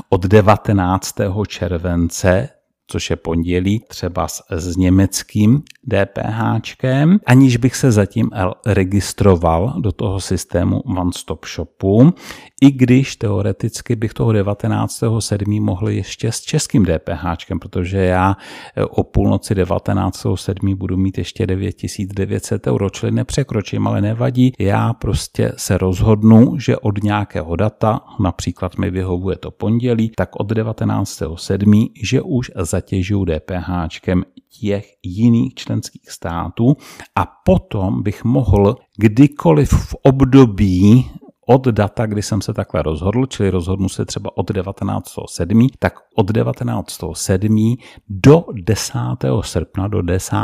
Od 0.09 0.25
19. 0.25 1.15
července 1.47 2.49
což 2.87 3.09
je 3.09 3.15
pondělí, 3.15 3.83
třeba 3.87 4.27
s, 4.27 4.43
s 4.49 4.77
německým 4.77 5.63
DPHčkem, 5.83 7.19
aniž 7.25 7.57
bych 7.57 7.75
se 7.75 7.91
zatím 7.91 8.29
registroval 8.65 9.73
do 9.79 9.91
toho 9.91 10.19
systému 10.19 10.79
One 10.79 11.11
Stop 11.15 11.45
Shopu, 11.45 12.13
i 12.61 12.71
když 12.71 13.15
teoreticky 13.15 13.95
bych 13.95 14.13
toho 14.13 14.31
19.7. 14.31 15.61
mohl 15.61 15.89
ještě 15.89 16.31
s 16.31 16.41
českým 16.41 16.85
DPHčkem, 16.85 17.59
protože 17.59 17.97
já 17.97 18.35
eh, 18.75 18.85
o 18.85 19.03
půlnoci 19.03 19.53
19.7. 19.53 20.75
budu 20.75 20.97
mít 20.97 21.17
ještě 21.17 21.47
9900 21.47 22.67
euro, 22.67 22.89
čili 22.89 23.11
nepřekročím, 23.11 23.87
ale 23.87 24.01
nevadí. 24.01 24.53
Já 24.59 24.93
prostě 24.93 25.53
se 25.57 25.77
rozhodnu, 25.77 26.59
že 26.59 26.77
od 26.77 27.03
nějakého 27.03 27.55
data, 27.55 28.01
například 28.19 28.77
mi 28.77 28.91
vyhovuje 28.91 29.37
to 29.37 29.51
pondělí, 29.51 30.11
tak 30.15 30.35
od 30.35 30.51
19.7., 30.51 31.91
že 32.03 32.21
už 32.21 32.51
zatěžuju 32.55 33.25
DPHčkem 33.25 34.23
těch 34.59 34.85
jiných 35.03 35.53
členských 35.53 36.11
států 36.11 36.75
a 37.15 37.25
potom 37.45 38.03
bych 38.03 38.23
mohl 38.23 38.75
kdykoliv 38.97 39.69
v 39.69 39.95
období 40.03 41.11
od 41.49 41.67
data, 41.67 42.05
kdy 42.05 42.21
jsem 42.21 42.41
se 42.41 42.53
takhle 42.53 42.81
rozhodl, 42.81 43.25
čili 43.25 43.49
rozhodnu 43.49 43.89
se 43.89 44.05
třeba 44.05 44.37
od 44.37 44.51
19.7., 44.51 45.67
tak 45.79 45.93
od 46.15 46.31
19.7. 46.31 47.75
do 48.09 48.43
10. 48.53 48.99
srpna, 49.41 49.87
do 49.87 50.01
10. 50.01 50.35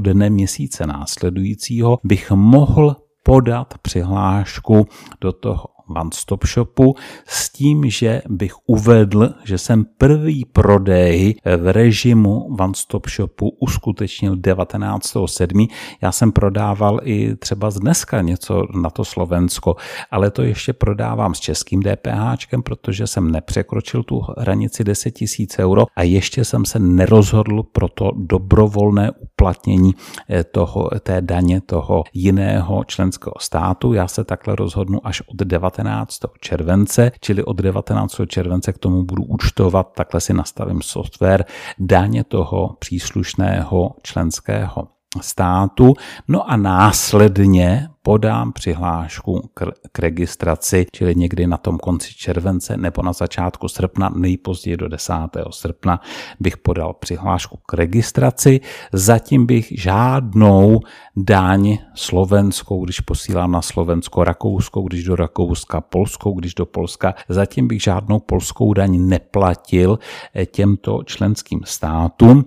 dne 0.00 0.30
měsíce 0.30 0.86
následujícího 0.86 1.98
bych 2.04 2.30
mohl 2.30 2.96
podat 3.22 3.74
přihlášku 3.82 4.86
do 5.20 5.32
toho 5.32 5.71
One 5.96 6.10
Stop 6.14 6.46
Shopu 6.46 6.94
s 7.26 7.52
tím, 7.52 7.90
že 7.90 8.22
bych 8.28 8.52
uvedl, 8.66 9.34
že 9.44 9.58
jsem 9.58 9.84
první 9.98 10.44
prodej 10.44 11.34
v 11.56 11.72
režimu 11.72 12.56
One 12.60 12.74
Stop 12.76 13.08
Shopu 13.08 13.48
uskutečnil 13.48 14.36
19.7. 14.36 15.68
Já 16.02 16.12
jsem 16.12 16.32
prodával 16.32 17.00
i 17.02 17.36
třeba 17.36 17.70
z 17.70 17.78
dneska 17.78 18.20
něco 18.20 18.66
na 18.82 18.90
to 18.90 19.04
Slovensko, 19.04 19.76
ale 20.10 20.30
to 20.30 20.42
ještě 20.42 20.72
prodávám 20.72 21.34
s 21.34 21.40
českým 21.40 21.82
DPHčkem, 21.82 22.62
protože 22.62 23.06
jsem 23.06 23.30
nepřekročil 23.30 24.02
tu 24.02 24.20
hranici 24.38 24.84
10 24.84 25.14
000 25.38 25.70
euro 25.70 25.86
a 25.96 26.02
ještě 26.02 26.44
jsem 26.44 26.64
se 26.64 26.78
nerozhodl 26.78 27.62
pro 27.62 27.88
to 27.88 28.10
dobrovolné 28.16 29.10
uplatnění 29.10 29.94
eh, 30.30 30.44
toho, 30.44 30.90
té 31.00 31.20
daně 31.20 31.60
toho 31.60 32.04
jiného 32.14 32.84
členského 32.84 33.34
státu. 33.40 33.92
Já 33.92 34.08
se 34.08 34.24
takhle 34.24 34.56
rozhodnu 34.56 35.06
až 35.06 35.20
od 35.20 35.36
19 35.36 35.81
19. 35.82 36.18
července, 36.40 37.12
čili 37.20 37.44
od 37.44 37.56
19. 37.56 38.20
července 38.26 38.72
k 38.72 38.78
tomu 38.78 39.04
budu 39.04 39.22
účtovat, 39.22 39.92
takhle 39.94 40.20
si 40.20 40.34
nastavím 40.34 40.82
software, 40.82 41.44
daně 41.78 42.24
toho 42.24 42.76
příslušného 42.78 43.94
členského 44.02 44.88
státu. 45.20 45.94
No 46.28 46.50
a 46.50 46.56
následně 46.56 47.88
podám 48.02 48.52
přihlášku 48.52 49.50
k, 49.54 49.98
registraci, 49.98 50.86
čili 50.92 51.14
někdy 51.14 51.46
na 51.46 51.56
tom 51.56 51.78
konci 51.78 52.14
července 52.14 52.76
nebo 52.76 53.02
na 53.02 53.12
začátku 53.12 53.68
srpna, 53.68 54.12
nejpozději 54.16 54.76
do 54.76 54.88
10. 54.88 55.12
srpna 55.50 56.00
bych 56.40 56.56
podal 56.56 56.92
přihlášku 56.92 57.58
k 57.66 57.74
registraci. 57.74 58.60
Zatím 58.92 59.46
bych 59.46 59.72
žádnou 59.76 60.80
daň 61.16 61.78
slovenskou, 61.94 62.84
když 62.84 63.00
posílám 63.00 63.52
na 63.52 63.62
Slovensko, 63.62 64.24
Rakouskou, 64.24 64.88
když 64.88 65.04
do 65.04 65.16
Rakouska, 65.16 65.80
Polskou, 65.80 66.34
když 66.34 66.54
do 66.54 66.66
Polska, 66.66 67.14
zatím 67.28 67.68
bych 67.68 67.82
žádnou 67.82 68.18
polskou 68.18 68.72
daň 68.72 69.08
neplatil 69.08 69.98
eh, 70.34 70.46
těmto 70.46 71.02
členským 71.04 71.60
státům. 71.64 72.44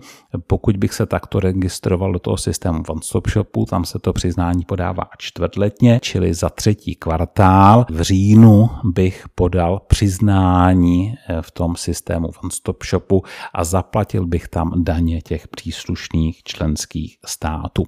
Pokud 0.47 0.77
bych 0.77 0.93
se 0.93 1.05
takto 1.05 1.39
registroval 1.39 2.13
do 2.13 2.19
toho 2.19 2.37
systému 2.37 2.83
One 2.89 3.01
Stop 3.03 3.29
Shopu, 3.29 3.65
tam 3.65 3.85
se 3.85 3.99
to 3.99 4.13
přiznání 4.13 4.65
podává 4.65 5.03
čtvrt 5.17 5.44
čtvrtletně, 5.45 5.99
čili 6.01 6.33
za 6.33 6.49
třetí 6.49 6.95
kvartál. 6.95 7.85
V 7.89 8.01
říjnu 8.01 8.69
bych 8.83 9.25
podal 9.35 9.81
přiznání 9.87 11.15
eh, 11.29 11.41
v 11.41 11.51
tom 11.51 11.75
systému 11.75 12.27
One 12.43 12.51
Stop 12.51 12.83
Shopu 12.83 13.23
a 13.53 13.63
zaplatil 13.63 14.25
bych 14.25 14.47
tam 14.47 14.83
daně 14.83 15.21
těch 15.21 15.47
příslušných 15.47 16.43
členských 16.43 17.17
států. 17.25 17.83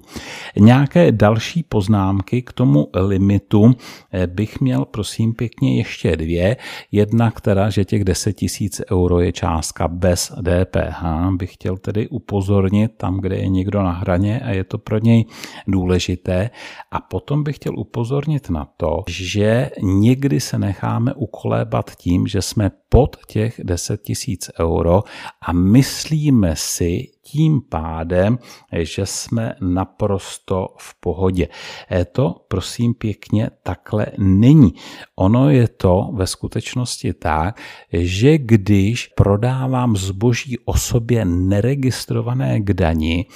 Nějaké 0.56 1.12
další 1.12 1.62
poznámky 1.62 2.42
k 2.42 2.52
tomu 2.52 2.88
limitu 2.94 3.74
eh, 4.12 4.26
bych 4.26 4.60
měl 4.60 4.84
prosím 4.84 5.34
pěkně 5.34 5.76
ještě 5.76 6.16
dvě. 6.16 6.56
Jedna, 6.92 7.30
která, 7.30 7.70
že 7.70 7.84
těch 7.84 8.04
10 8.04 8.32
tisíc 8.32 8.80
euro 8.92 9.20
je 9.20 9.32
částka 9.32 9.88
bez 9.88 10.32
DPH, 10.42 11.02
bych 11.36 11.54
chtěl 11.54 11.76
tedy 11.76 12.08
upozornit 12.08 12.92
tam, 12.96 13.20
kde 13.20 13.36
je 13.36 13.48
někdo 13.48 13.82
na 13.82 13.92
hraně 13.92 14.40
a 14.40 14.50
je 14.50 14.64
to 14.64 14.78
pro 14.78 14.98
něj 14.98 15.24
důležité. 15.66 16.50
A 16.90 17.00
potom 17.00 17.44
bych 17.48 17.56
chtěl 17.56 17.78
upozornit 17.78 18.50
na 18.50 18.68
to, 18.76 19.04
že 19.08 19.70
někdy 19.82 20.40
se 20.40 20.58
necháme 20.58 21.14
ukolébat 21.14 21.96
tím, 21.96 22.26
že 22.26 22.42
jsme 22.42 22.70
pod 22.88 23.16
těch 23.26 23.60
10 23.64 24.02
tisíc 24.02 24.50
euro 24.60 25.02
a 25.42 25.52
myslíme 25.52 26.56
si 26.56 27.08
tím 27.22 27.60
pádem, 27.68 28.38
že 28.72 29.06
jsme 29.06 29.54
naprosto 29.60 30.66
v 30.78 31.00
pohodě. 31.00 31.48
E, 31.92 32.04
to, 32.04 32.44
prosím 32.48 32.94
pěkně, 32.94 33.50
takhle 33.62 34.06
není. 34.18 34.74
Ono 35.16 35.50
je 35.50 35.68
to 35.68 36.10
ve 36.12 36.26
skutečnosti 36.26 37.12
tak, 37.12 37.60
že 37.92 38.38
když 38.38 39.06
prodávám 39.06 39.96
zboží 39.96 40.58
osobě 40.64 41.24
neregistrované 41.24 42.60
k 42.60 42.72
dani, 42.72 43.26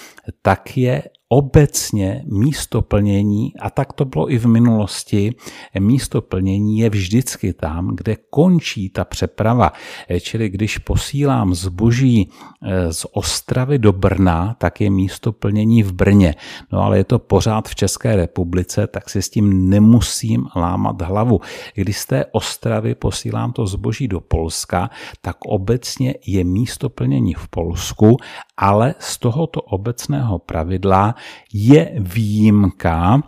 tak 0.42 0.76
je 0.76 1.02
obecně 1.32 2.24
místo 2.26 2.82
plnění, 2.82 3.52
a 3.60 3.70
tak 3.70 3.92
to 3.92 4.04
bylo 4.04 4.32
i 4.32 4.38
v 4.38 4.46
minulosti, 4.46 5.34
místo 5.78 6.22
plnění 6.22 6.78
je 6.78 6.90
vždycky 6.90 7.52
tam, 7.52 7.96
kde 7.96 8.16
končí 8.30 8.90
ta 8.90 9.04
přeprava. 9.04 9.72
Čili 10.20 10.48
když 10.48 10.78
posílám 10.78 11.54
zboží 11.54 12.28
eh, 12.28 12.92
z 12.92 13.06
Ostravy 13.12 13.78
do 13.78 13.92
Brna, 13.92 14.56
tak 14.58 14.80
je 14.80 14.90
místo 14.90 15.32
plnění 15.32 15.82
v 15.82 15.92
Brně. 15.92 16.34
No 16.72 16.82
ale 16.82 16.98
je 16.98 17.04
to 17.04 17.18
pořád 17.18 17.68
v 17.68 17.74
České 17.74 18.16
republice, 18.16 18.86
tak 18.86 19.10
si 19.10 19.22
s 19.22 19.30
tím 19.30 19.70
nemusím 19.70 20.46
lámat 20.56 21.02
hlavu. 21.02 21.40
Když 21.74 21.98
z 21.98 22.06
té 22.06 22.24
Ostravy 22.32 22.94
posílám 22.94 23.52
to 23.52 23.66
zboží 23.66 24.08
do 24.08 24.20
Polska, 24.20 24.90
tak 25.20 25.36
obecně 25.46 26.14
je 26.26 26.44
místo 26.44 26.88
plnění 26.88 27.34
v 27.34 27.48
Polsku, 27.48 28.16
ale 28.56 28.94
z 28.98 29.18
tohoto 29.18 29.60
obecného 29.60 30.38
pravidla 30.38 31.14
je 31.52 31.94
výjimka, 31.98 33.22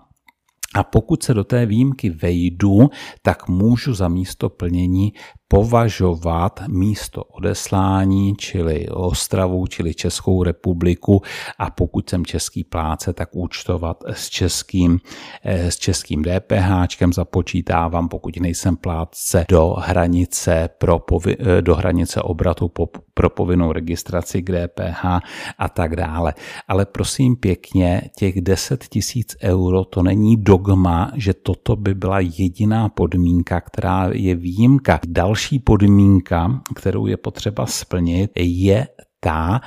a 0.74 0.84
pokud 0.84 1.22
se 1.22 1.34
do 1.34 1.44
té 1.44 1.66
výjimky 1.66 2.10
vejdu, 2.10 2.90
tak 3.22 3.48
můžu 3.48 3.94
za 3.94 4.08
místo 4.08 4.48
plnění 4.48 5.12
považovat 5.48 6.60
místo 6.68 7.24
odeslání, 7.24 8.34
čili 8.38 8.88
Ostravu, 8.88 9.66
čili 9.66 9.94
Českou 9.94 10.42
republiku 10.42 11.22
a 11.58 11.70
pokud 11.70 12.10
jsem 12.10 12.26
český 12.26 12.64
pláce, 12.64 13.12
tak 13.12 13.28
účtovat 13.32 14.04
s 14.06 14.28
českým, 14.28 14.98
eh, 15.44 15.70
s 15.70 15.76
českým 15.76 16.22
DPHčkem 16.22 17.12
započítávám, 17.12 18.08
pokud 18.08 18.36
nejsem 18.36 18.76
plátce 18.76 19.44
do 19.48 19.74
hranice, 19.78 20.68
pro 20.78 21.00
eh, 21.26 21.62
do 21.62 21.74
hranice 21.74 22.22
obratu 22.22 22.68
po, 22.68 22.88
pro 23.14 23.30
povinnou 23.30 23.72
registraci 23.72 24.42
k 24.42 24.50
DPH 24.50 25.04
a 25.58 25.68
tak 25.68 25.96
dále. 25.96 26.34
Ale 26.68 26.86
prosím 26.86 27.36
pěkně, 27.36 28.10
těch 28.18 28.40
10 28.40 28.84
tisíc 28.88 29.36
euro 29.42 29.84
to 29.84 30.02
není 30.02 30.36
dogma, 30.36 31.12
že 31.14 31.34
toto 31.34 31.76
by 31.76 31.94
byla 31.94 32.20
jediná 32.20 32.88
podmínka, 32.88 33.60
která 33.60 34.08
je 34.12 34.34
výjimka. 34.34 35.00
Další 35.06 35.43
další 35.44 35.58
podmínka, 35.58 36.62
kterou 36.74 37.06
je 37.06 37.16
potřeba 37.16 37.66
splnit, 37.66 38.30
je 38.36 38.88
ta, 39.20 39.60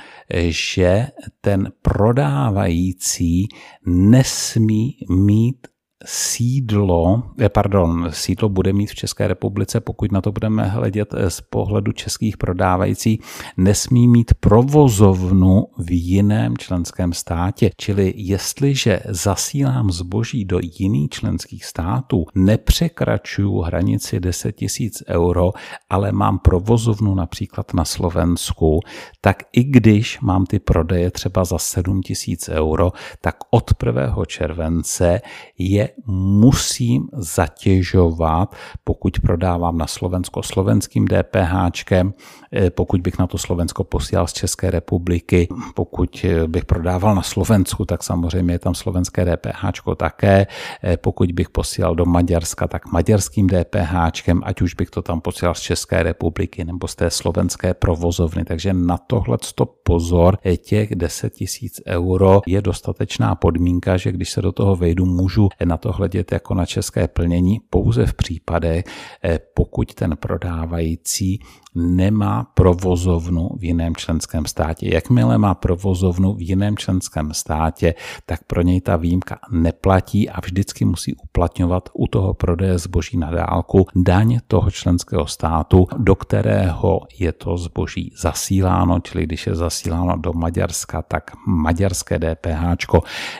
že 0.48 1.06
ten 1.40 1.72
prodávající 1.82 3.48
nesmí 3.86 4.96
mít 5.10 5.66
sídlo, 6.04 7.22
eh, 7.40 7.48
pardon, 7.48 8.08
sídlo 8.10 8.48
bude 8.48 8.72
mít 8.72 8.86
v 8.86 8.94
České 8.94 9.28
republice, 9.28 9.80
pokud 9.80 10.12
na 10.12 10.20
to 10.20 10.32
budeme 10.32 10.64
hledět 10.64 11.14
eh, 11.14 11.30
z 11.30 11.40
pohledu 11.40 11.92
českých 11.92 12.36
prodávající, 12.36 13.20
nesmí 13.56 14.08
mít 14.08 14.34
provozovnu 14.34 15.66
v 15.78 15.90
jiném 15.90 16.56
členském 16.56 17.12
státě. 17.12 17.70
Čili 17.76 18.14
jestliže 18.16 19.00
zasílám 19.08 19.90
zboží 19.90 20.44
do 20.44 20.60
jiných 20.78 21.10
členských 21.10 21.64
států, 21.64 22.26
nepřekračuju 22.34 23.60
hranici 23.60 24.20
10 24.20 24.52
tisíc 24.52 25.02
euro, 25.08 25.52
ale 25.90 26.12
mám 26.12 26.38
provozovnu 26.38 27.14
například 27.14 27.74
na 27.74 27.84
Slovensku, 27.84 28.80
tak 29.20 29.42
i 29.52 29.64
když 29.64 30.20
mám 30.20 30.46
ty 30.46 30.58
prodeje 30.58 31.10
třeba 31.10 31.44
za 31.44 31.58
7 31.58 32.02
tisíc 32.02 32.48
euro, 32.48 32.92
tak 33.20 33.36
od 33.50 33.70
1. 33.86 34.24
července 34.26 35.20
je 35.58 35.87
musím 36.06 37.08
zatěžovat, 37.12 38.54
pokud 38.84 39.20
prodávám 39.20 39.78
na 39.78 39.86
Slovensko 39.86 40.42
slovenským 40.42 41.06
DPHčkem, 41.08 42.14
eh, 42.52 42.70
pokud 42.70 43.00
bych 43.00 43.18
na 43.18 43.26
to 43.26 43.38
Slovensko 43.38 43.84
posílal 43.84 44.26
z 44.26 44.32
České 44.32 44.70
republiky, 44.70 45.48
pokud 45.74 46.24
eh, 46.24 46.46
bych 46.46 46.64
prodával 46.64 47.14
na 47.14 47.22
Slovensku, 47.22 47.84
tak 47.84 48.02
samozřejmě 48.02 48.54
je 48.54 48.58
tam 48.58 48.74
slovenské 48.74 49.24
DPHčko 49.24 49.94
také, 49.94 50.46
eh, 50.82 50.96
pokud 50.96 51.32
bych 51.32 51.50
posílal 51.50 51.94
do 51.94 52.04
Maďarska, 52.04 52.68
tak 52.68 52.92
maďarským 52.92 53.46
DPHčkem, 53.46 54.42
ať 54.44 54.62
už 54.62 54.74
bych 54.74 54.90
to 54.90 55.02
tam 55.02 55.20
posílal 55.20 55.54
z 55.54 55.60
České 55.60 56.02
republiky 56.02 56.64
nebo 56.64 56.88
z 56.88 56.94
té 56.94 57.10
slovenské 57.10 57.74
provozovny. 57.74 58.44
Takže 58.44 58.72
na 58.72 58.98
tohle 58.98 59.38
pozor, 59.82 60.38
těch 60.56 60.94
10 60.94 61.32
tisíc 61.32 61.80
euro 61.86 62.40
je 62.46 62.62
dostatečná 62.62 63.34
podmínka, 63.34 63.96
že 63.96 64.12
když 64.12 64.30
se 64.30 64.42
do 64.42 64.52
toho 64.52 64.76
vejdu, 64.76 65.06
můžu 65.06 65.48
na 65.64 65.76
to 65.78 65.92
hledět 65.92 66.32
jako 66.32 66.54
na 66.54 66.66
české 66.66 67.08
plnění 67.08 67.58
pouze 67.70 68.06
v 68.06 68.14
případech, 68.14 68.84
eh, 69.24 69.38
pokud 69.54 69.94
ten 69.94 70.16
prodávající 70.16 71.38
nemá 71.78 72.44
provozovnu 72.54 73.48
v 73.58 73.64
jiném 73.64 73.96
členském 73.96 74.46
státě. 74.46 74.94
Jakmile 74.94 75.38
má 75.38 75.54
provozovnu 75.54 76.34
v 76.34 76.42
jiném 76.42 76.76
členském 76.76 77.34
státě, 77.34 77.94
tak 78.26 78.44
pro 78.44 78.62
něj 78.62 78.80
ta 78.80 78.96
výjimka 78.96 79.38
neplatí 79.52 80.30
a 80.30 80.40
vždycky 80.40 80.84
musí 80.84 81.14
uplatňovat 81.14 81.88
u 81.94 82.06
toho 82.06 82.34
prodeje 82.34 82.78
zboží 82.78 83.16
na 83.16 83.30
dálku 83.30 83.86
daň 83.96 84.38
toho 84.46 84.70
členského 84.70 85.26
státu, 85.26 85.86
do 85.98 86.14
kterého 86.14 87.00
je 87.18 87.32
to 87.32 87.56
zboží 87.56 88.12
zasíláno, 88.22 89.00
čili 89.00 89.24
když 89.24 89.46
je 89.46 89.54
zasíláno 89.54 90.16
do 90.16 90.32
Maďarska, 90.32 91.02
tak 91.02 91.30
maďarské 91.46 92.18
DPH 92.18 92.78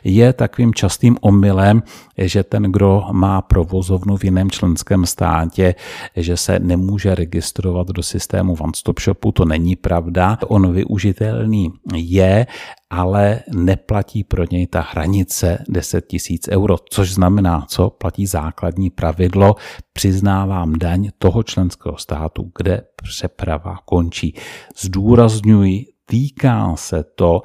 je 0.05 0.33
takovým 0.33 0.75
častým 0.75 1.17
omylem, 1.21 1.83
že 2.29 2.43
ten, 2.43 2.63
kdo 2.63 3.05
má 3.13 3.43
provozovnu 3.43 4.17
v 4.17 4.25
jiném 4.25 4.51
členském 4.51 5.07
státě, 5.07 5.75
že 6.17 6.37
se 6.37 6.59
nemůže 6.59 7.15
registrovat 7.15 7.89
do 7.89 8.03
systému 8.03 8.57
One 8.61 8.73
Stop 8.77 9.01
Shopu, 9.01 9.33
to 9.33 9.45
není 9.45 9.77
pravda. 9.77 10.39
On 10.49 10.73
využitelný 10.73 11.73
je, 11.95 12.47
ale 12.91 13.41
neplatí 13.55 14.25
pro 14.25 14.45
něj 14.51 14.67
ta 14.67 14.81
hranice 14.91 15.65
10 15.69 16.07
tisíc 16.07 16.49
euro, 16.49 16.77
což 16.91 17.15
znamená, 17.15 17.65
co 17.69 17.91
platí 17.91 18.27
základní 18.27 18.91
pravidlo, 18.91 19.57
přiznávám 19.93 20.73
daň 20.73 21.11
toho 21.19 21.43
členského 21.43 21.97
státu, 21.97 22.53
kde 22.59 22.83
přeprava 23.03 23.77
končí. 23.85 24.35
Zdůrazňuji, 24.79 25.87
týká 26.07 26.77
se 26.77 27.05
to 27.15 27.43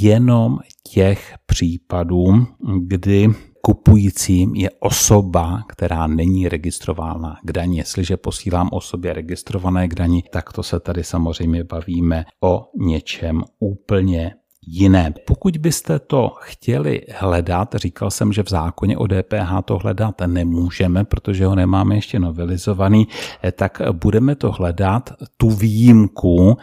jenom 0.00 0.58
těch 0.92 1.34
případů, 1.46 2.46
kdy 2.78 3.28
kupujícím 3.62 4.54
je 4.54 4.70
osoba, 4.80 5.62
která 5.68 6.06
není 6.06 6.48
registrována 6.48 7.36
k 7.44 7.52
dani. 7.52 7.78
Jestliže 7.78 8.16
posílám 8.16 8.68
osobě 8.72 9.12
registrované 9.12 9.88
k 9.88 9.94
dani, 9.94 10.22
tak 10.32 10.52
to 10.52 10.62
se 10.62 10.80
tady 10.80 11.04
samozřejmě 11.04 11.64
bavíme 11.64 12.24
o 12.40 12.70
něčem 12.80 13.42
úplně 13.58 14.34
jiné. 14.66 15.14
Pokud 15.26 15.56
byste 15.56 15.98
to 15.98 16.32
chtěli 16.40 17.00
hledat, 17.14 17.74
říkal 17.74 18.10
jsem, 18.10 18.32
že 18.32 18.42
v 18.42 18.48
zákoně 18.48 18.98
o 18.98 19.06
DPH 19.06 19.64
to 19.64 19.78
hledat 19.78 20.14
nemůžeme, 20.26 21.04
protože 21.04 21.46
ho 21.46 21.54
nemáme 21.54 21.94
ještě 21.94 22.18
novelizovaný, 22.18 23.08
tak 23.52 23.82
budeme 23.92 24.34
to 24.34 24.52
hledat, 24.52 25.12
tu 25.36 25.50
výjimku, 25.50 26.56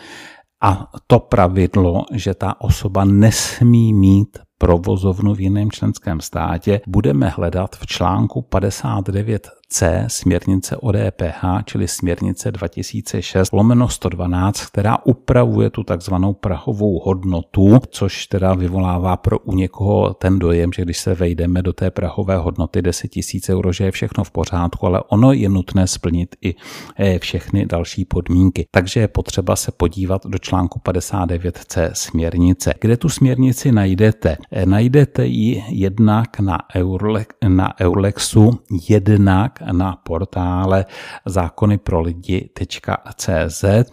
a 0.61 0.91
to 1.07 1.19
pravidlo, 1.19 2.05
že 2.13 2.33
ta 2.33 2.61
osoba 2.61 3.05
nesmí 3.05 3.93
mít 3.93 4.37
provozovnu 4.57 5.33
v 5.33 5.41
jiném 5.41 5.71
členském 5.71 6.21
státě, 6.21 6.81
budeme 6.87 7.29
hledat 7.29 7.75
v 7.75 7.85
článku 7.85 8.41
59 8.41 9.49
C 9.69 10.05
směrnice 10.07 10.77
o 10.77 10.91
DPH, 10.91 11.43
čili 11.65 11.87
směrnice 11.87 12.51
2006 12.51 13.51
lomeno 13.51 13.89
112, 13.89 14.65
která 14.65 14.97
upravuje 15.05 15.69
tu 15.69 15.83
takzvanou 15.83 16.33
prahovou 16.33 16.99
hodnotu, 16.99 17.79
což 17.89 18.27
teda 18.27 18.53
vyvolává 18.53 19.17
pro 19.17 19.39
u 19.39 19.55
někoho 19.55 20.13
ten 20.13 20.39
dojem, 20.39 20.69
že 20.73 20.81
když 20.81 20.97
se 20.97 21.15
vejdeme 21.15 21.61
do 21.61 21.73
té 21.73 21.91
prahové 21.91 22.37
hodnoty 22.37 22.81
10 22.81 23.11
000 23.49 23.57
euro, 23.57 23.73
že 23.73 23.83
je 23.83 23.91
všechno 23.91 24.23
v 24.23 24.31
pořádku, 24.31 24.85
ale 24.85 25.03
ono 25.03 25.33
je 25.33 25.49
nutné 25.49 25.87
splnit 25.87 26.35
i 26.41 26.55
eh, 26.97 27.19
všechny 27.19 27.65
další 27.65 28.05
podmínky. 28.05 28.65
Takže 28.71 28.99
je 28.99 29.07
potřeba 29.07 29.55
se 29.55 29.71
podívat 29.71 30.25
do 30.25 30.37
článku 30.37 30.79
59c 30.79 31.89
směrnice. 31.93 32.73
Kde 32.81 32.97
tu 32.97 33.09
směrnici 33.09 33.71
najdete? 33.71 34.37
Najdete 34.65 35.25
ji 35.25 35.63
jednak 35.69 36.39
na, 36.39 36.59
Eurle, 36.75 37.25
na 37.47 37.73
Eurlexu, 37.79 38.59
jednak 38.89 39.59
na 39.71 39.95
portále 40.03 40.85
zákony 41.25 41.77
pro 41.77 42.01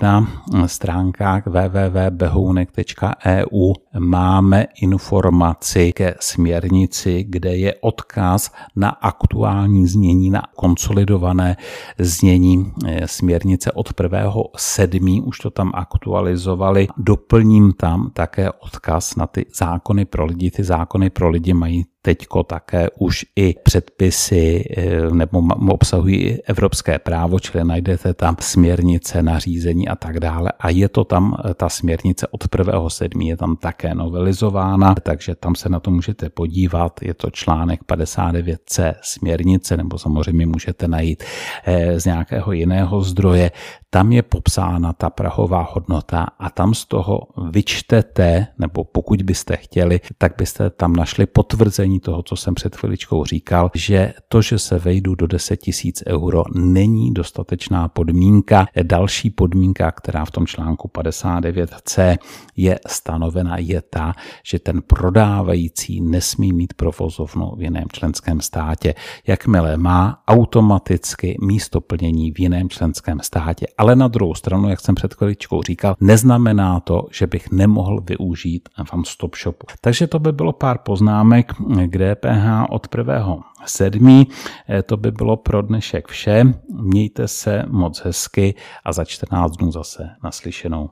na 0.03 0.27
stránkách 0.67 1.47
www.behounek.eu 1.47 3.73
máme 3.99 4.67
informaci 4.83 5.93
ke 5.93 6.15
směrnici, 6.21 7.25
kde 7.29 7.57
je 7.57 7.75
odkaz 7.81 8.51
na 8.77 8.89
aktuální 8.89 9.87
znění, 9.87 10.31
na 10.31 10.43
konsolidované 10.57 11.57
znění 11.99 12.73
eh, 12.87 13.09
směrnice 13.09 13.73
od 13.73 13.93
1.7. 13.93 15.23
už 15.27 15.39
to 15.39 15.51
tam 15.51 15.73
aktualizovali. 15.75 16.89
Doplním 16.97 17.73
tam 17.73 18.11
také 18.13 18.51
odkaz 18.51 19.17
na 19.17 19.27
ty 19.27 19.47
zákony 19.55 20.05
pro 20.05 20.25
lidi. 20.25 20.52
Ty 20.57 20.65
zákony 20.65 21.11
pro 21.11 21.31
lidi 21.31 21.55
mají 21.55 21.85
teďko 22.03 22.43
také 22.43 22.91
už 22.99 23.27
i 23.37 23.55
předpisy 23.63 24.65
eh, 24.77 25.11
nebo 25.11 25.43
obsahují 25.69 26.43
evropské 26.43 26.99
právo, 26.99 27.41
čili 27.41 27.65
najdete 27.65 28.15
tam 28.15 28.37
směrnice, 28.41 29.23
nařízení 29.23 29.89
a 29.89 29.97
tak 29.97 30.21
dále. 30.21 30.53
A 30.61 30.71
je 30.71 30.89
to 30.89 31.05
tam, 31.05 31.37
eh, 31.45 31.55
ta 31.55 31.69
směrnice 31.69 32.27
od 32.31 32.49
1.7. 32.49 33.29
je 33.29 33.37
tam 33.37 33.57
také 33.57 33.95
novelizována, 33.95 34.95
takže 34.95 35.35
tam 35.35 35.55
se 35.55 35.69
na 35.69 35.81
to 35.81 35.91
můžete 35.91 36.31
podívat. 36.31 37.03
Je 37.03 37.15
to 37.15 37.31
článek 37.31 37.81
59c 37.85 38.95
směrnice, 39.03 39.77
nebo 39.77 39.99
samozřejmě 39.99 40.47
můžete 40.47 40.89
najít 40.89 41.25
eh, 41.65 42.01
z 42.01 42.05
nějakého 42.05 42.53
jiného 42.53 43.03
zdroje. 43.03 43.51
Tam 43.91 44.13
je 44.13 44.23
popsána 44.23 44.93
ta 44.93 45.11
prahová 45.11 45.69
hodnota 45.73 46.27
a 46.39 46.51
tam 46.51 46.75
z 46.75 46.85
toho 46.85 47.21
vyčtete, 47.51 48.47
nebo 48.59 48.85
pokud 48.85 49.23
byste 49.23 49.57
chtěli, 49.57 50.01
tak 50.19 50.33
byste 50.39 50.71
tam 50.71 50.93
našli 50.97 51.27
potvrzení 51.27 51.92
potvrzení 51.93 52.01
toho, 52.01 52.23
co 52.23 52.37
jsem 52.37 52.55
před 52.55 52.77
chviličkou 52.77 53.25
říkal, 53.25 53.71
že 53.75 54.15
to, 54.29 54.43
že 54.43 54.59
se 54.59 54.79
vejdu 54.79 55.15
do 55.15 55.27
10 55.27 55.57
tisíc 55.57 56.03
euro, 56.07 56.45
není 56.55 57.15
dostatečná 57.15 57.89
podmínka. 57.89 58.67
Další 58.83 59.31
podmínka, 59.31 59.93
která 59.93 60.25
v 60.25 60.31
tom 60.31 60.47
článku 60.47 60.89
59c 60.89 62.19
je 62.57 62.79
stanovena, 62.87 63.59
je 63.59 63.83
ta, 63.83 64.13
že 64.47 64.59
ten 64.59 64.83
prodávající 64.83 66.01
nesmí 66.01 66.53
mít 66.53 66.75
provozovnu 66.75 67.53
v 67.57 67.63
jiném 67.63 67.85
členském 67.93 68.41
státě. 68.41 68.95
Jakmile 69.27 69.77
má 69.77 70.23
automaticky 70.29 71.37
místo 71.41 71.81
plnění 71.81 72.33
v 72.33 72.41
jiném 72.41 72.69
členském 72.69 73.21
státě. 73.21 73.67
Ale 73.79 73.97
na 73.97 74.09
druhou 74.09 74.35
stranu, 74.35 74.69
jak 74.69 74.81
jsem 74.81 74.95
před 74.95 75.15
chviličkou 75.15 75.63
říkal, 75.63 75.97
neznamená 76.01 76.81
to, 76.81 77.07
že 77.11 77.27
bych 77.27 77.51
nemohl 77.51 78.01
využít 78.01 78.69
One 78.93 79.05
Stop 79.07 79.37
Shopu. 79.37 79.67
Takže 79.81 80.07
to 80.07 80.19
by 80.19 80.33
bylo 80.33 80.53
pár 80.53 80.79
poznámek 80.79 81.53
k 81.89 81.99
DPH 81.99 82.71
od 82.71 82.87
1.7. 82.89 84.27
Eh, 84.69 84.83
to 84.83 84.97
by 84.97 85.11
bylo 85.11 85.37
pro 85.37 85.63
dnešek 85.63 86.09
vše. 86.09 86.45
Mějte 86.83 87.29
se 87.29 87.65
moc 87.69 88.01
hezky 88.01 88.55
a 88.85 88.93
za 88.93 89.05
14 89.05 89.57
dnů 89.57 89.73
zase 89.73 90.11
naslyšenou. 90.25 90.91